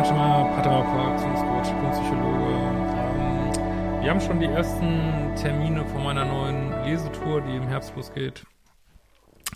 Hallo 0.00 0.06
lieben, 0.06 0.06
Christian 0.06 0.06
Schimmer, 0.06 0.48
Paartherapeut, 0.54 1.16
Beziehungscoach, 1.16 1.92
Psychologe. 1.92 2.52
Ähm, 2.96 4.02
wir 4.02 4.10
haben 4.10 4.20
schon 4.20 4.40
die 4.40 4.46
ersten 4.46 5.34
Termine 5.36 5.84
von 5.86 6.04
meiner 6.04 6.24
neuen 6.24 6.84
Lesetour, 6.84 7.42
die 7.42 7.56
im 7.56 7.68
Herbst 7.68 7.94
losgeht. 7.96 8.46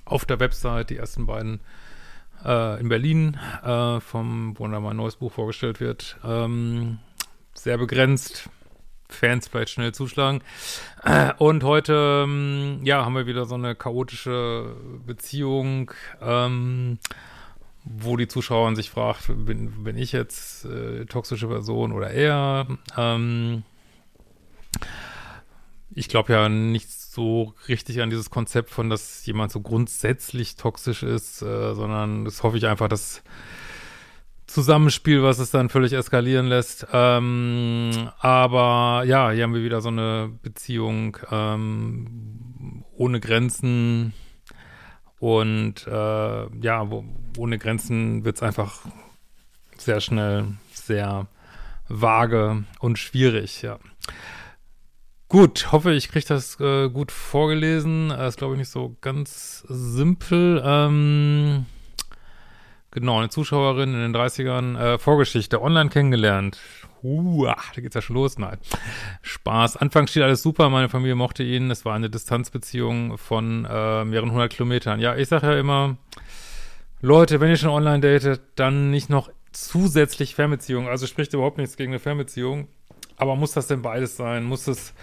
Auf 0.05 0.25
der 0.27 0.41
Website, 0.41 0.91
die 0.91 0.97
ersten 0.97 1.27
beiden 1.27 1.61
äh, 2.45 2.81
in 2.81 2.89
Berlin, 2.89 3.39
äh, 3.63 4.01
vom, 4.01 4.59
wo 4.59 4.69
dann 4.69 4.83
mein 4.83 4.97
neues 4.97 5.17
Buch 5.17 5.33
vorgestellt 5.33 5.81
wird. 5.81 6.19
Ähm, 6.25 6.99
sehr 7.55 7.79
begrenzt. 7.79 8.51
Fans 9.09 9.49
vielleicht 9.49 9.71
schnell 9.71 9.93
zuschlagen. 9.93 10.43
Äh, 11.05 11.33
und 11.39 11.63
heute, 11.63 12.25
ähm, 12.25 12.81
ja, 12.83 13.05
haben 13.05 13.15
wir 13.15 13.27
wieder 13.27 13.45
so 13.45 13.55
eine 13.55 13.75
chaotische 13.75 14.77
Beziehung. 15.07 15.93
Ähm, 16.21 16.99
wo 17.85 18.17
die 18.17 18.29
Zuschauer 18.29 18.75
sich 18.75 18.91
fragt, 18.91 19.27
bin, 19.29 19.85
bin 19.85 19.97
ich 19.97 20.13
jetzt 20.13 20.65
äh, 20.65 21.05
toxische 21.05 21.49
Person 21.49 21.93
oder 21.93 22.11
er? 22.11 22.67
Ähm, 22.97 23.63
ich 25.95 26.09
glaube 26.09 26.33
ja 26.33 26.49
nicht 26.49 26.91
so 26.91 27.55
richtig 27.69 28.01
an 28.01 28.11
dieses 28.11 28.31
Konzept 28.31 28.71
von, 28.71 28.91
dass 28.91 29.25
jemand 29.27 29.53
so 29.53 29.61
grundsätzlich 29.61 30.57
toxisch 30.57 31.03
ist, 31.03 31.43
äh, 31.43 31.75
sondern 31.75 32.25
das 32.25 32.43
hoffe 32.43 32.57
ich 32.57 32.67
einfach, 32.67 32.89
dass 32.89 33.23
Zusammenspiel, 34.47 35.23
was 35.23 35.39
es 35.39 35.51
dann 35.51 35.69
völlig 35.69 35.93
eskalieren 35.93 36.47
lässt. 36.47 36.87
Ähm, 36.93 38.11
aber 38.19 39.05
ja, 39.07 39.31
hier 39.31 39.43
haben 39.43 39.55
wir 39.55 39.63
wieder 39.63 39.81
so 39.81 39.89
eine 39.89 40.31
Beziehung 40.43 41.17
ähm, 41.31 42.85
ohne 42.97 43.21
Grenzen, 43.21 44.13
und 45.25 45.87
äh, 45.87 45.91
ja, 46.61 46.91
wo, 46.91 47.03
ohne 47.39 47.57
Grenzen 47.57 48.27
wird 48.27 48.37
es 48.37 48.43
einfach 48.43 48.81
sehr 49.79 50.03
schnell 50.03 50.49
sehr 50.71 51.29
vage 51.89 52.65
und 52.79 52.99
schwierig, 52.99 53.63
ja. 53.63 53.79
Gut, 55.29 55.73
hoffe 55.73 55.95
ich 55.95 56.11
kriege 56.11 56.27
das 56.29 56.61
äh, 56.61 56.91
gut 56.91 57.11
vorgelesen. 57.11 58.11
Das 58.11 58.35
ist, 58.35 58.37
glaube 58.37 58.53
ich, 58.53 58.59
nicht 58.59 58.71
so 58.71 58.97
ganz 59.01 59.65
simpel. 59.67 60.63
Ähm, 60.63 61.65
genau, 62.91 63.17
eine 63.17 63.31
Zuschauerin 63.31 63.95
in 63.95 64.13
den 64.13 64.15
30ern, 64.15 64.79
äh, 64.79 64.99
Vorgeschichte, 64.99 65.63
online 65.63 65.89
kennengelernt. 65.89 66.61
Uh, 67.07 67.45
da 67.45 67.83
geht's 67.83 67.95
ja 67.95 68.01
schon 68.01 68.17
los. 68.17 68.39
Nein. 68.39 68.57
Spaß. 69.21 69.77
Anfangs 69.77 70.11
steht 70.11 70.23
alles 70.23 70.43
super. 70.43 70.71
Meine 70.71 70.89
Familie 70.89 71.15
mochte 71.15 71.43
ihn. 71.43 71.71
Es 71.71 71.85
war 71.85 71.95
eine 71.95 72.09
Distanzbeziehung 72.09 73.19
von 73.19 73.67
äh, 73.71 74.05
mehreren 74.07 74.33
hundert 74.33 74.55
Kilometern. 74.55 75.01
Ja, 75.01 75.15
ich 75.15 75.29
sage 75.29 75.49
ja 75.49 75.59
immer, 75.59 75.99
Leute, 77.03 77.41
wenn 77.41 77.51
ihr 77.51 77.59
schon 77.59 77.69
online 77.69 78.01
datet, 78.01 78.41
dann 78.57 78.91
nicht 78.91 79.11
noch 79.11 79.31
zusätzlich 79.53 80.35
Fernbeziehung. 80.35 80.89
Also 80.89 81.07
spricht 81.07 81.35
überhaupt 81.35 81.59
nichts 81.59 81.77
gegen 81.77 81.93
eine 81.93 82.01
Fernbeziehung. 82.01 82.69
Aber 83.19 83.37
muss 83.37 83.53
das 83.53 83.67
denn 83.67 83.83
beides 83.83 84.17
sein? 84.17 84.45
Muss 84.45 84.67
es 84.67 84.95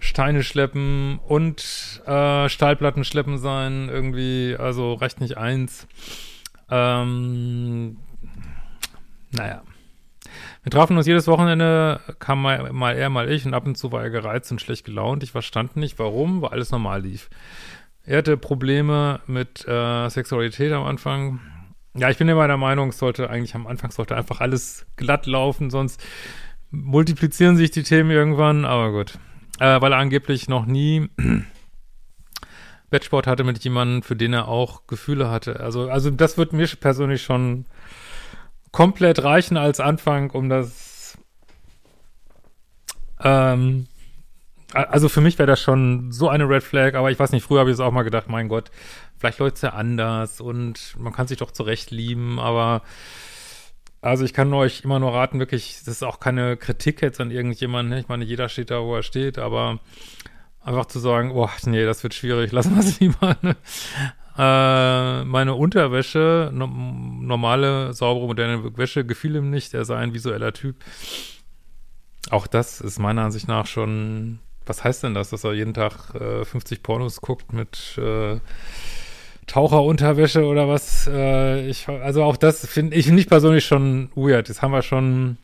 Steine 0.00 0.42
schleppen 0.42 1.18
und 1.18 2.02
äh, 2.04 2.50
Stahlplatten 2.50 3.04
schleppen 3.04 3.38
sein? 3.38 3.88
Irgendwie, 3.88 4.54
also 4.58 4.92
reicht 4.92 5.22
nicht 5.22 5.38
eins. 5.38 5.88
Ähm, 6.70 7.96
naja. 9.30 9.62
Wir 10.62 10.70
trafen 10.70 10.96
uns 10.96 11.08
jedes 11.08 11.26
Wochenende, 11.26 12.00
kam 12.20 12.40
mal, 12.40 12.72
mal 12.72 12.96
er, 12.96 13.10
mal 13.10 13.30
ich 13.30 13.44
und 13.44 13.54
ab 13.54 13.66
und 13.66 13.76
zu 13.76 13.90
war 13.90 14.02
er 14.02 14.10
gereizt 14.10 14.52
und 14.52 14.60
schlecht 14.60 14.84
gelaunt. 14.84 15.24
Ich 15.24 15.32
verstand 15.32 15.76
nicht, 15.76 15.98
warum, 15.98 16.40
weil 16.40 16.50
alles 16.50 16.70
normal 16.70 17.02
lief. 17.02 17.30
Er 18.04 18.18
hatte 18.18 18.36
Probleme 18.36 19.20
mit 19.26 19.66
äh, 19.66 20.08
Sexualität 20.08 20.72
am 20.72 20.84
Anfang. 20.84 21.40
Ja, 21.94 22.10
ich 22.10 22.18
bin 22.18 22.28
immer 22.28 22.46
der 22.46 22.56
Meinung, 22.58 22.90
es 22.90 22.98
sollte 22.98 23.28
eigentlich 23.28 23.56
am 23.56 23.66
Anfang 23.66 23.90
sollte 23.90 24.16
einfach 24.16 24.40
alles 24.40 24.86
glatt 24.96 25.26
laufen, 25.26 25.68
sonst 25.68 26.02
multiplizieren 26.70 27.56
sich 27.56 27.72
die 27.72 27.82
Themen 27.82 28.10
irgendwann, 28.10 28.64
aber 28.64 28.92
gut. 28.92 29.18
Äh, 29.58 29.80
weil 29.80 29.92
er 29.92 29.98
angeblich 29.98 30.48
noch 30.48 30.64
nie 30.64 31.08
Bettsport 32.90 33.26
hatte 33.26 33.42
mit 33.42 33.62
jemandem, 33.64 34.02
für 34.02 34.16
den 34.16 34.32
er 34.32 34.46
auch 34.46 34.86
Gefühle 34.86 35.28
hatte. 35.28 35.58
Also, 35.58 35.90
also 35.90 36.10
das 36.10 36.38
wird 36.38 36.52
mir 36.52 36.68
persönlich 36.80 37.22
schon 37.22 37.66
komplett 38.72 39.22
reichen 39.22 39.56
als 39.56 39.78
Anfang, 39.80 40.30
um 40.30 40.48
das. 40.48 41.16
Ähm, 43.22 43.86
also 44.72 45.08
für 45.10 45.20
mich 45.20 45.38
wäre 45.38 45.46
das 45.46 45.60
schon 45.60 46.12
so 46.12 46.28
eine 46.28 46.48
Red 46.48 46.62
Flag, 46.62 46.94
aber 46.94 47.10
ich 47.10 47.18
weiß 47.18 47.32
nicht, 47.32 47.44
früher 47.44 47.60
habe 47.60 47.70
ich 47.70 47.74
es 47.74 47.80
auch 47.80 47.92
mal 47.92 48.02
gedacht, 48.02 48.28
mein 48.28 48.48
Gott, 48.48 48.70
vielleicht 49.18 49.38
läuft 49.38 49.56
es 49.56 49.62
ja 49.62 49.70
anders 49.70 50.40
und 50.40 50.96
man 50.98 51.12
kann 51.12 51.26
sich 51.26 51.38
doch 51.38 51.50
zurecht 51.50 51.90
lieben, 51.90 52.40
aber 52.40 52.82
also 54.00 54.24
ich 54.24 54.32
kann 54.32 54.52
euch 54.54 54.82
immer 54.82 54.98
nur 54.98 55.12
raten, 55.12 55.38
wirklich, 55.38 55.78
das 55.84 55.96
ist 55.96 56.02
auch 56.02 56.20
keine 56.20 56.56
Kritik 56.56 57.02
jetzt 57.02 57.20
an 57.20 57.30
irgendjemanden, 57.30 57.90
ne? 57.90 58.00
ich 58.00 58.08
meine, 58.08 58.24
jeder 58.24 58.48
steht 58.48 58.70
da, 58.70 58.82
wo 58.82 58.96
er 58.96 59.02
steht, 59.02 59.38
aber 59.38 59.78
einfach 60.60 60.86
zu 60.86 60.98
sagen, 60.98 61.34
boah, 61.34 61.50
nee, 61.66 61.84
das 61.84 62.02
wird 62.02 62.14
schwierig, 62.14 62.50
lassen 62.52 62.74
wir 62.74 62.80
es 62.80 62.98
lieber. 62.98 63.36
Ne? 63.42 63.56
Äh, 64.36 65.24
meine 65.24 65.54
Unterwäsche, 65.54 66.50
no 66.52 66.66
normale, 66.66 67.92
saubere, 67.92 68.26
moderne 68.26 68.76
Wäsche, 68.76 69.04
gefiel 69.04 69.36
ihm 69.36 69.50
nicht. 69.50 69.74
Er 69.74 69.84
sei 69.84 69.96
ein 69.96 70.14
visueller 70.14 70.52
Typ. 70.52 70.76
Auch 72.30 72.46
das 72.46 72.80
ist 72.80 72.98
meiner 72.98 73.22
Ansicht 73.22 73.48
nach 73.48 73.66
schon, 73.66 74.38
was 74.64 74.84
heißt 74.84 75.02
denn 75.02 75.14
das, 75.14 75.30
dass 75.30 75.44
er 75.44 75.52
jeden 75.52 75.74
Tag 75.74 76.14
äh, 76.14 76.44
50 76.44 76.82
Pornos 76.82 77.20
guckt 77.20 77.52
mit 77.52 77.98
äh, 77.98 78.38
Taucherunterwäsche 79.46 80.44
oder 80.44 80.68
was? 80.68 81.08
Äh, 81.12 81.68
ich, 81.68 81.88
also 81.88 82.22
auch 82.22 82.36
das 82.36 82.66
finde 82.66 82.96
ich 82.96 83.08
nicht 83.08 83.28
persönlich 83.28 83.66
schon 83.66 84.10
weird. 84.14 84.48
Jetzt 84.48 84.62
haben 84.62 84.72
wir 84.72 84.82
schon 84.82 85.36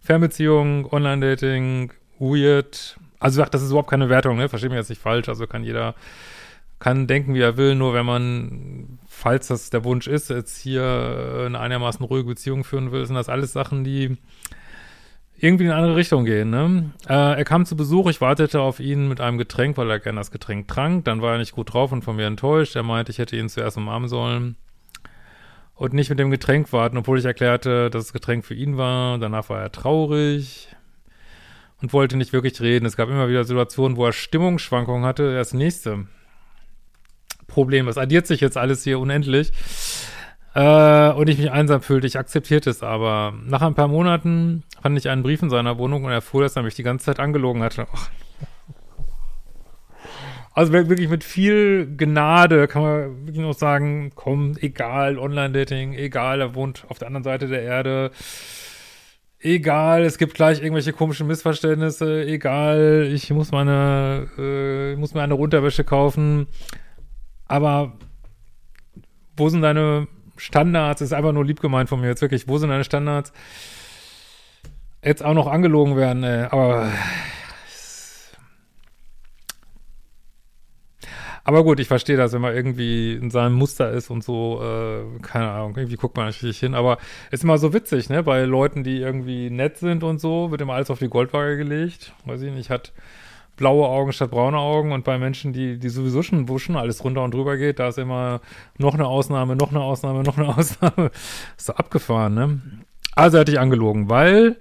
Fernbeziehung, 0.00 0.92
Online-Dating, 0.92 1.92
weird. 2.18 2.98
Also 3.20 3.42
das 3.44 3.62
ist 3.62 3.70
überhaupt 3.70 3.88
keine 3.90 4.10
Wertung, 4.10 4.36
ne? 4.36 4.48
Verstehe 4.50 4.68
mich 4.68 4.76
jetzt 4.76 4.90
nicht 4.90 5.00
falsch. 5.00 5.28
Also 5.28 5.46
kann 5.46 5.64
jeder 5.64 5.94
kann 6.84 7.06
denken, 7.06 7.32
wie 7.32 7.40
er 7.40 7.56
will, 7.56 7.76
nur 7.76 7.94
wenn 7.94 8.04
man, 8.04 8.98
falls 9.06 9.48
das 9.48 9.70
der 9.70 9.84
Wunsch 9.84 10.06
ist, 10.06 10.28
jetzt 10.28 10.58
hier 10.58 11.46
eine 11.46 11.58
einigermaßen 11.58 12.04
ruhige 12.04 12.28
Beziehung 12.28 12.62
führen 12.62 12.92
will, 12.92 13.06
sind 13.06 13.16
das 13.16 13.30
alles 13.30 13.54
Sachen, 13.54 13.84
die 13.84 14.18
irgendwie 15.38 15.64
in 15.64 15.70
eine 15.70 15.80
andere 15.80 15.96
Richtung 15.96 16.26
gehen. 16.26 16.50
Ne? 16.50 16.90
Äh, 17.08 17.38
er 17.38 17.44
kam 17.44 17.64
zu 17.64 17.74
Besuch, 17.74 18.10
ich 18.10 18.20
wartete 18.20 18.60
auf 18.60 18.80
ihn 18.80 19.08
mit 19.08 19.22
einem 19.22 19.38
Getränk, 19.38 19.78
weil 19.78 19.90
er 19.90 19.98
gerne 19.98 20.20
das 20.20 20.30
Getränk 20.30 20.68
trank. 20.68 21.06
Dann 21.06 21.22
war 21.22 21.32
er 21.32 21.38
nicht 21.38 21.52
gut 21.52 21.72
drauf 21.72 21.90
und 21.90 22.04
von 22.04 22.16
mir 22.16 22.26
enttäuscht. 22.26 22.76
Er 22.76 22.82
meinte, 22.82 23.12
ich 23.12 23.18
hätte 23.18 23.34
ihn 23.34 23.48
zuerst 23.48 23.78
umarmen 23.78 24.10
sollen 24.10 24.56
und 25.74 25.94
nicht 25.94 26.10
mit 26.10 26.18
dem 26.18 26.30
Getränk 26.30 26.70
warten, 26.74 26.98
obwohl 26.98 27.18
ich 27.18 27.24
erklärte, 27.24 27.88
dass 27.88 28.04
das 28.04 28.12
Getränk 28.12 28.44
für 28.44 28.54
ihn 28.54 28.76
war. 28.76 29.16
Danach 29.16 29.48
war 29.48 29.62
er 29.62 29.72
traurig 29.72 30.68
und 31.80 31.94
wollte 31.94 32.18
nicht 32.18 32.34
wirklich 32.34 32.60
reden. 32.60 32.84
Es 32.84 32.98
gab 32.98 33.08
immer 33.08 33.30
wieder 33.30 33.44
Situationen, 33.44 33.96
wo 33.96 34.04
er 34.04 34.12
Stimmungsschwankungen 34.12 35.06
hatte. 35.06 35.34
Das 35.34 35.54
nächste. 35.54 36.08
Problem. 37.54 37.88
Es 37.88 37.96
addiert 37.96 38.26
sich 38.26 38.40
jetzt 38.40 38.56
alles 38.56 38.84
hier 38.84 38.98
unendlich. 38.98 39.52
Äh, 40.54 41.10
und 41.10 41.28
ich 41.28 41.38
mich 41.38 41.50
einsam 41.50 41.80
fühlte. 41.80 42.06
Ich 42.06 42.18
akzeptierte 42.18 42.70
es 42.70 42.82
aber. 42.82 43.32
Nach 43.46 43.62
ein 43.62 43.74
paar 43.74 43.88
Monaten 43.88 44.64
fand 44.82 44.98
ich 44.98 45.08
einen 45.08 45.22
Brief 45.22 45.42
in 45.42 45.50
seiner 45.50 45.78
Wohnung 45.78 46.04
und 46.04 46.12
erfuhr, 46.12 46.42
dass 46.42 46.56
er 46.56 46.62
mich 46.62 46.74
die 46.74 46.82
ganze 46.82 47.06
Zeit 47.06 47.20
angelogen 47.20 47.62
hatte. 47.62 47.86
Also 50.52 50.72
wirklich 50.72 51.08
mit 51.08 51.24
viel 51.24 51.96
Gnade 51.96 52.68
kann 52.68 52.82
man 52.82 53.26
wirklich 53.26 53.44
noch 53.44 53.54
sagen, 53.54 54.12
komm, 54.14 54.56
egal, 54.60 55.18
Online-Dating, 55.18 55.94
egal, 55.94 56.40
er 56.40 56.54
wohnt 56.54 56.84
auf 56.88 56.98
der 56.98 57.08
anderen 57.08 57.24
Seite 57.24 57.48
der 57.48 57.62
Erde, 57.62 58.12
egal, 59.40 60.04
es 60.04 60.16
gibt 60.16 60.34
gleich 60.34 60.62
irgendwelche 60.62 60.92
komischen 60.92 61.26
Missverständnisse, 61.26 62.24
egal, 62.24 63.10
ich 63.12 63.30
muss 63.30 63.50
meine, 63.50 64.28
äh, 64.38 64.94
muss 64.94 65.12
mir 65.12 65.22
eine 65.22 65.34
Unterwäsche 65.34 65.82
kaufen, 65.82 66.46
aber 67.46 67.92
wo 69.36 69.48
sind 69.48 69.62
deine 69.62 70.08
Standards, 70.36 71.00
ist 71.00 71.12
einfach 71.12 71.32
nur 71.32 71.44
lieb 71.44 71.60
gemeint 71.60 71.88
von 71.88 72.00
mir. 72.00 72.08
Jetzt 72.08 72.22
wirklich, 72.22 72.48
wo 72.48 72.58
sind 72.58 72.70
deine 72.70 72.84
Standards? 72.84 73.32
Jetzt 75.02 75.24
auch 75.24 75.34
noch 75.34 75.46
angelogen 75.46 75.96
werden, 75.96 76.24
ey. 76.24 76.44
aber 76.44 76.90
Aber 81.46 81.62
gut, 81.62 81.78
ich 81.78 81.88
verstehe 81.88 82.16
das, 82.16 82.32
wenn 82.32 82.40
man 82.40 82.54
irgendwie 82.54 83.12
in 83.12 83.30
seinem 83.30 83.54
Muster 83.54 83.90
ist 83.90 84.08
und 84.08 84.24
so, 84.24 84.62
äh, 84.62 85.20
keine 85.20 85.50
Ahnung, 85.50 85.76
irgendwie 85.76 85.96
guckt 85.96 86.16
man 86.16 86.26
natürlich 86.26 86.58
hin. 86.58 86.74
Aber 86.74 86.96
ist 87.30 87.44
immer 87.44 87.58
so 87.58 87.74
witzig, 87.74 88.08
ne? 88.08 88.22
Bei 88.22 88.44
Leuten, 88.44 88.82
die 88.82 88.96
irgendwie 88.96 89.50
nett 89.50 89.76
sind 89.76 90.02
und 90.04 90.20
so, 90.20 90.50
wird 90.50 90.62
immer 90.62 90.72
alles 90.72 90.90
auf 90.90 91.00
die 91.00 91.08
Goldwaage 91.08 91.58
gelegt. 91.58 92.14
Weiß 92.24 92.40
ich 92.40 92.50
nicht, 92.50 92.70
hat 92.70 92.94
blaue 93.56 93.86
Augen 93.88 94.12
statt 94.12 94.30
braune 94.30 94.58
Augen 94.58 94.92
und 94.92 95.04
bei 95.04 95.18
Menschen, 95.18 95.52
die, 95.52 95.78
die 95.78 95.88
sowieso 95.88 96.22
schon 96.22 96.48
wuschen, 96.48 96.76
alles 96.76 97.04
runter 97.04 97.22
und 97.22 97.34
drüber 97.34 97.56
geht, 97.56 97.78
da 97.78 97.88
ist 97.88 97.98
immer 97.98 98.40
noch 98.78 98.94
eine 98.94 99.06
Ausnahme, 99.06 99.56
noch 99.56 99.70
eine 99.70 99.80
Ausnahme, 99.80 100.22
noch 100.22 100.38
eine 100.38 100.48
Ausnahme. 100.56 101.10
ist 101.56 101.66
so 101.66 101.74
abgefahren, 101.74 102.34
ne? 102.34 102.60
Also 103.14 103.38
hatte 103.38 103.52
ich 103.52 103.60
angelogen, 103.60 104.08
weil 104.08 104.56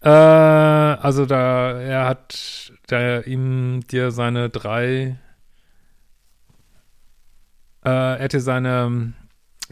äh, 0.00 0.08
also 0.08 1.26
da, 1.26 1.80
er 1.80 2.06
hat 2.06 2.72
da 2.86 3.20
ihm 3.20 3.80
dir 3.88 4.10
seine 4.10 4.48
drei 4.48 5.18
äh, 7.84 7.88
er 7.90 8.18
hätte 8.18 8.40
seine 8.40 9.12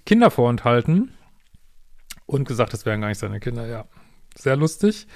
Kinder 0.05 0.31
vorenthalten 0.31 1.13
und 2.27 2.47
gesagt, 2.47 2.73
das 2.73 2.87
wären 2.87 3.01
gar 3.01 3.09
nicht 3.09 3.19
seine 3.19 3.41
Kinder, 3.41 3.67
ja. 3.67 3.85
Sehr 4.37 4.57
lustig. 4.57 5.07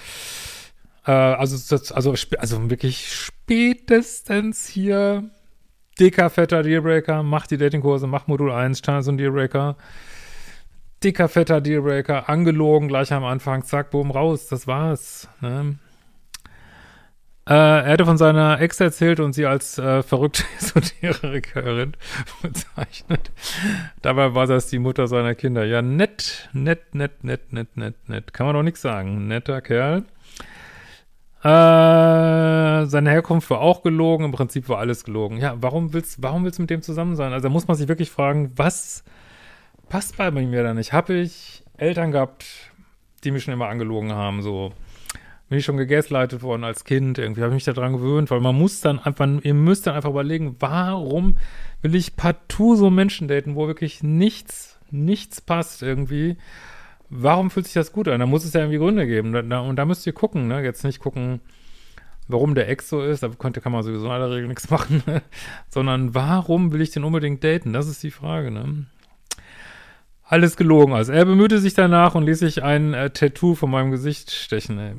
Äh, 1.06 1.12
also, 1.12 1.56
das, 1.76 1.92
also, 1.92 2.14
also 2.38 2.70
wirklich 2.70 3.12
spätestens 3.12 4.66
hier 4.66 5.30
dicker, 5.98 6.30
fetter 6.30 6.62
Dealbreaker, 6.62 7.22
mach 7.22 7.46
die 7.46 7.56
Datingkurse, 7.56 8.06
mach 8.06 8.26
Modul 8.26 8.52
1, 8.52 8.78
Standards 8.78 9.08
und 9.08 9.18
Dealbreaker. 9.18 9.76
Dicker, 11.02 11.28
fetter 11.28 11.60
Dealbreaker, 11.60 12.28
angelogen 12.28 12.88
gleich 12.88 13.12
am 13.12 13.24
Anfang, 13.24 13.62
zack, 13.64 13.90
boom, 13.90 14.10
raus, 14.10 14.48
das 14.48 14.66
war's. 14.66 15.28
Ne? 15.40 15.78
Äh, 17.46 17.52
er 17.52 17.92
hatte 17.92 18.06
von 18.06 18.16
seiner 18.16 18.58
Ex 18.62 18.80
erzählt 18.80 19.20
und 19.20 19.34
sie 19.34 19.44
als 19.44 19.78
äh, 19.78 20.02
verrückte 20.02 20.44
Esoterikerin 20.58 21.92
bezeichnet. 22.40 23.30
Dabei 24.00 24.34
war 24.34 24.46
das 24.46 24.68
die 24.68 24.78
Mutter 24.78 25.06
seiner 25.08 25.34
Kinder. 25.34 25.64
Ja, 25.66 25.82
nett, 25.82 26.48
nett, 26.54 26.94
nett, 26.94 27.22
nett, 27.22 27.52
nett, 27.52 27.76
nett, 27.76 28.08
nett. 28.08 28.32
Kann 28.32 28.46
man 28.46 28.54
doch 28.54 28.62
nichts 28.62 28.80
sagen. 28.80 29.28
Netter 29.28 29.60
Kerl. 29.60 30.04
Äh, 31.44 32.86
seine 32.86 33.10
Herkunft 33.10 33.50
war 33.50 33.60
auch 33.60 33.82
gelogen. 33.82 34.24
Im 34.24 34.32
Prinzip 34.32 34.68
war 34.70 34.78
alles 34.78 35.04
gelogen. 35.04 35.36
Ja, 35.36 35.56
warum 35.60 35.92
willst, 35.92 36.22
warum 36.22 36.44
willst 36.44 36.58
du 36.58 36.62
mit 36.62 36.70
dem 36.70 36.80
zusammen 36.80 37.16
sein? 37.16 37.34
Also 37.34 37.48
da 37.48 37.52
muss 37.52 37.68
man 37.68 37.76
sich 37.76 37.86
wirklich 37.86 38.10
fragen, 38.10 38.52
was 38.56 39.04
passt 39.90 40.16
bei 40.16 40.30
mir 40.30 40.62
da 40.62 40.72
nicht? 40.72 40.94
Habe 40.94 41.14
ich 41.14 41.62
Eltern 41.76 42.12
gehabt, 42.12 42.46
die 43.24 43.30
mich 43.30 43.44
schon 43.44 43.52
immer 43.52 43.68
angelogen 43.68 44.12
haben, 44.12 44.40
so 44.40 44.72
bin 45.50 45.58
ich 45.58 45.66
schon 45.66 45.76
gegaslightet 45.76 46.42
worden 46.42 46.64
als 46.64 46.84
Kind. 46.84 47.18
Irgendwie 47.18 47.42
habe 47.42 47.50
ich 47.50 47.66
mich 47.66 47.74
daran 47.74 47.92
gewöhnt, 47.92 48.30
weil 48.30 48.40
man 48.40 48.56
muss 48.56 48.80
dann 48.80 48.98
einfach, 48.98 49.28
ihr 49.42 49.54
müsst 49.54 49.86
dann 49.86 49.94
einfach 49.94 50.10
überlegen, 50.10 50.56
warum 50.60 51.36
will 51.82 51.94
ich 51.94 52.16
partout 52.16 52.76
so 52.76 52.88
Menschen 52.88 53.28
daten, 53.28 53.54
wo 53.54 53.66
wirklich 53.66 54.02
nichts, 54.02 54.78
nichts 54.90 55.42
passt 55.42 55.82
irgendwie. 55.82 56.38
Warum 57.16 57.52
fühlt 57.52 57.66
sich 57.66 57.74
das 57.74 57.92
gut 57.92 58.08
an? 58.08 58.18
Da 58.18 58.26
muss 58.26 58.44
es 58.44 58.54
ja 58.54 58.62
irgendwie 58.62 58.78
Gründe 58.78 59.06
geben. 59.06 59.32
Da, 59.32 59.42
da, 59.42 59.60
und 59.60 59.76
da 59.76 59.84
müsst 59.84 60.04
ihr 60.04 60.12
gucken, 60.12 60.48
ne? 60.48 60.64
Jetzt 60.64 60.82
nicht 60.82 60.98
gucken, 60.98 61.40
warum 62.26 62.56
der 62.56 62.68
Ex 62.68 62.88
so 62.88 63.02
ist, 63.02 63.22
da 63.22 63.28
könnte, 63.28 63.60
kann 63.60 63.70
man 63.70 63.84
sowieso 63.84 64.06
in 64.06 64.10
aller 64.10 64.32
Regel 64.32 64.48
nichts 64.48 64.68
machen, 64.70 65.00
sondern 65.68 66.12
warum 66.16 66.72
will 66.72 66.80
ich 66.80 66.90
den 66.90 67.04
unbedingt 67.04 67.44
daten? 67.44 67.72
Das 67.72 67.86
ist 67.86 68.02
die 68.02 68.10
Frage, 68.10 68.50
ne? 68.50 68.86
Alles 70.24 70.56
gelogen. 70.56 70.92
Also 70.92 71.12
er 71.12 71.24
bemühte 71.24 71.60
sich 71.60 71.74
danach 71.74 72.16
und 72.16 72.24
ließ 72.24 72.40
sich 72.40 72.64
ein 72.64 72.94
äh, 72.94 73.10
Tattoo 73.10 73.54
von 73.54 73.70
meinem 73.70 73.92
Gesicht 73.92 74.32
stechen. 74.32 74.78
Ey. 74.80 74.94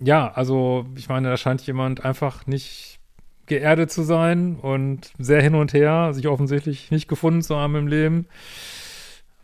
Ja, 0.00 0.30
also 0.32 0.84
ich 0.96 1.08
meine, 1.08 1.30
da 1.30 1.38
scheint 1.38 1.66
jemand 1.66 2.04
einfach 2.04 2.46
nicht 2.46 2.95
geerdet 3.46 3.90
zu 3.90 4.02
sein 4.02 4.56
und 4.56 5.12
sehr 5.18 5.42
hin 5.42 5.54
und 5.54 5.72
her, 5.72 6.12
sich 6.12 6.28
offensichtlich 6.28 6.90
nicht 6.90 7.08
gefunden 7.08 7.42
zu 7.42 7.56
haben 7.56 7.76
im 7.76 7.86
Leben. 7.86 8.26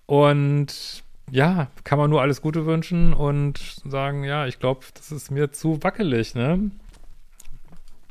Und 0.06 1.02
ja, 1.30 1.68
kann 1.84 1.98
man 1.98 2.10
nur 2.10 2.20
alles 2.20 2.42
Gute 2.42 2.66
wünschen 2.66 3.12
und 3.14 3.80
sagen, 3.84 4.24
ja, 4.24 4.46
ich 4.46 4.58
glaube, 4.58 4.80
das 4.94 5.12
ist 5.12 5.30
mir 5.30 5.52
zu 5.52 5.82
wackelig, 5.82 6.34
ne? 6.34 6.70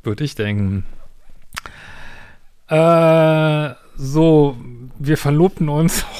Würde 0.02 0.24
ich 0.24 0.34
denken. 0.34 0.84
Äh, 2.68 3.74
so, 3.96 4.56
wir 4.98 5.16
verlobten 5.18 5.68
uns. 5.68 6.04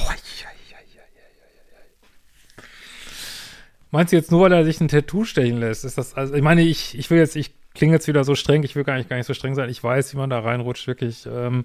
Meinst 3.91 4.11
du 4.11 4.17
jetzt 4.17 4.31
nur, 4.31 4.41
weil 4.41 4.53
er 4.53 4.65
sich 4.65 4.81
ein 4.81 4.89
Tattoo 4.89 5.25
stechen 5.25 5.61
lässt? 5.61 5.85
Ist 5.85 5.99
das, 5.99 6.15
also 6.15 6.33
ich 6.33 6.43
meine, 6.43 6.63
ich, 6.63 6.99
ich 6.99 7.11
will 7.11 7.19
jetzt, 7.19 7.37
ich 7.37 7.53
klinge 7.75 7.95
jetzt 7.95 8.09
wieder 8.09 8.25
so 8.25 8.35
streng, 8.35 8.63
ich 8.63 8.77
will 8.77 8.85
gar 8.85 8.97
nicht, 8.97 9.09
gar 9.09 9.17
nicht 9.17 9.27
so 9.27 9.35
streng 9.35 9.55
sein. 9.55 9.69
Ich 9.69 9.83
weiß, 9.83 10.13
wie 10.13 10.19
man 10.19 10.31
da 10.31 10.41
reinrutscht, 10.41 10.87
wirklich. 10.87 11.27
Ähm, 11.27 11.65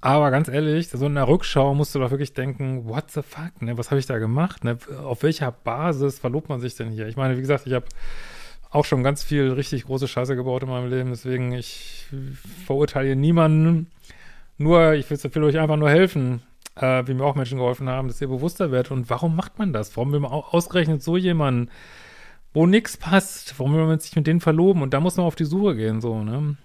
aber 0.00 0.30
ganz 0.30 0.48
ehrlich, 0.48 0.88
so 0.88 1.06
in 1.06 1.14
der 1.14 1.26
Rückschau 1.26 1.74
musst 1.74 1.94
du 1.94 1.98
doch 1.98 2.10
wirklich 2.10 2.32
denken, 2.32 2.88
what 2.88 3.10
the 3.10 3.22
fuck, 3.22 3.60
ne? 3.60 3.76
Was 3.76 3.90
habe 3.90 3.98
ich 3.98 4.06
da 4.06 4.18
gemacht? 4.18 4.62
Ne? 4.62 4.78
Auf 5.02 5.22
welcher 5.22 5.50
Basis 5.50 6.18
verlobt 6.18 6.48
man 6.48 6.60
sich 6.60 6.76
denn 6.76 6.90
hier? 6.90 7.08
Ich 7.08 7.16
meine, 7.16 7.36
wie 7.36 7.40
gesagt, 7.40 7.66
ich 7.66 7.72
habe 7.72 7.86
auch 8.70 8.84
schon 8.84 9.02
ganz 9.02 9.24
viel 9.24 9.50
richtig 9.50 9.86
große 9.86 10.06
Scheiße 10.06 10.36
gebaut 10.36 10.62
in 10.62 10.68
meinem 10.68 10.90
Leben, 10.90 11.10
deswegen 11.10 11.52
ich 11.52 12.06
verurteile 12.66 13.16
niemanden. 13.16 13.90
Nur, 14.56 14.94
ich 14.94 15.08
will, 15.10 15.18
will 15.18 15.44
euch 15.44 15.58
einfach 15.58 15.76
nur 15.76 15.90
helfen 15.90 16.42
äh, 16.80 17.06
wie 17.06 17.14
mir 17.14 17.24
auch 17.24 17.34
Menschen 17.34 17.58
geholfen 17.58 17.88
haben, 17.88 18.08
dass 18.08 18.20
ihr 18.20 18.28
bewusster 18.28 18.70
werdet. 18.70 18.90
Und 18.90 19.10
warum 19.10 19.36
macht 19.36 19.58
man 19.58 19.72
das? 19.72 19.96
Warum 19.96 20.12
will 20.12 20.20
man 20.20 20.30
ausgerechnet 20.32 21.02
so 21.02 21.16
jemanden, 21.16 21.70
wo 22.52 22.66
nichts 22.66 22.96
passt? 22.96 23.58
Warum 23.58 23.74
will 23.74 23.86
man 23.86 23.98
sich 23.98 24.14
mit 24.16 24.26
denen 24.26 24.40
verloben? 24.40 24.82
Und 24.82 24.94
da 24.94 25.00
muss 25.00 25.16
man 25.16 25.26
auf 25.26 25.36
die 25.36 25.44
Suche 25.44 25.76
gehen, 25.76 26.00
so, 26.00 26.22
ne? 26.22 26.56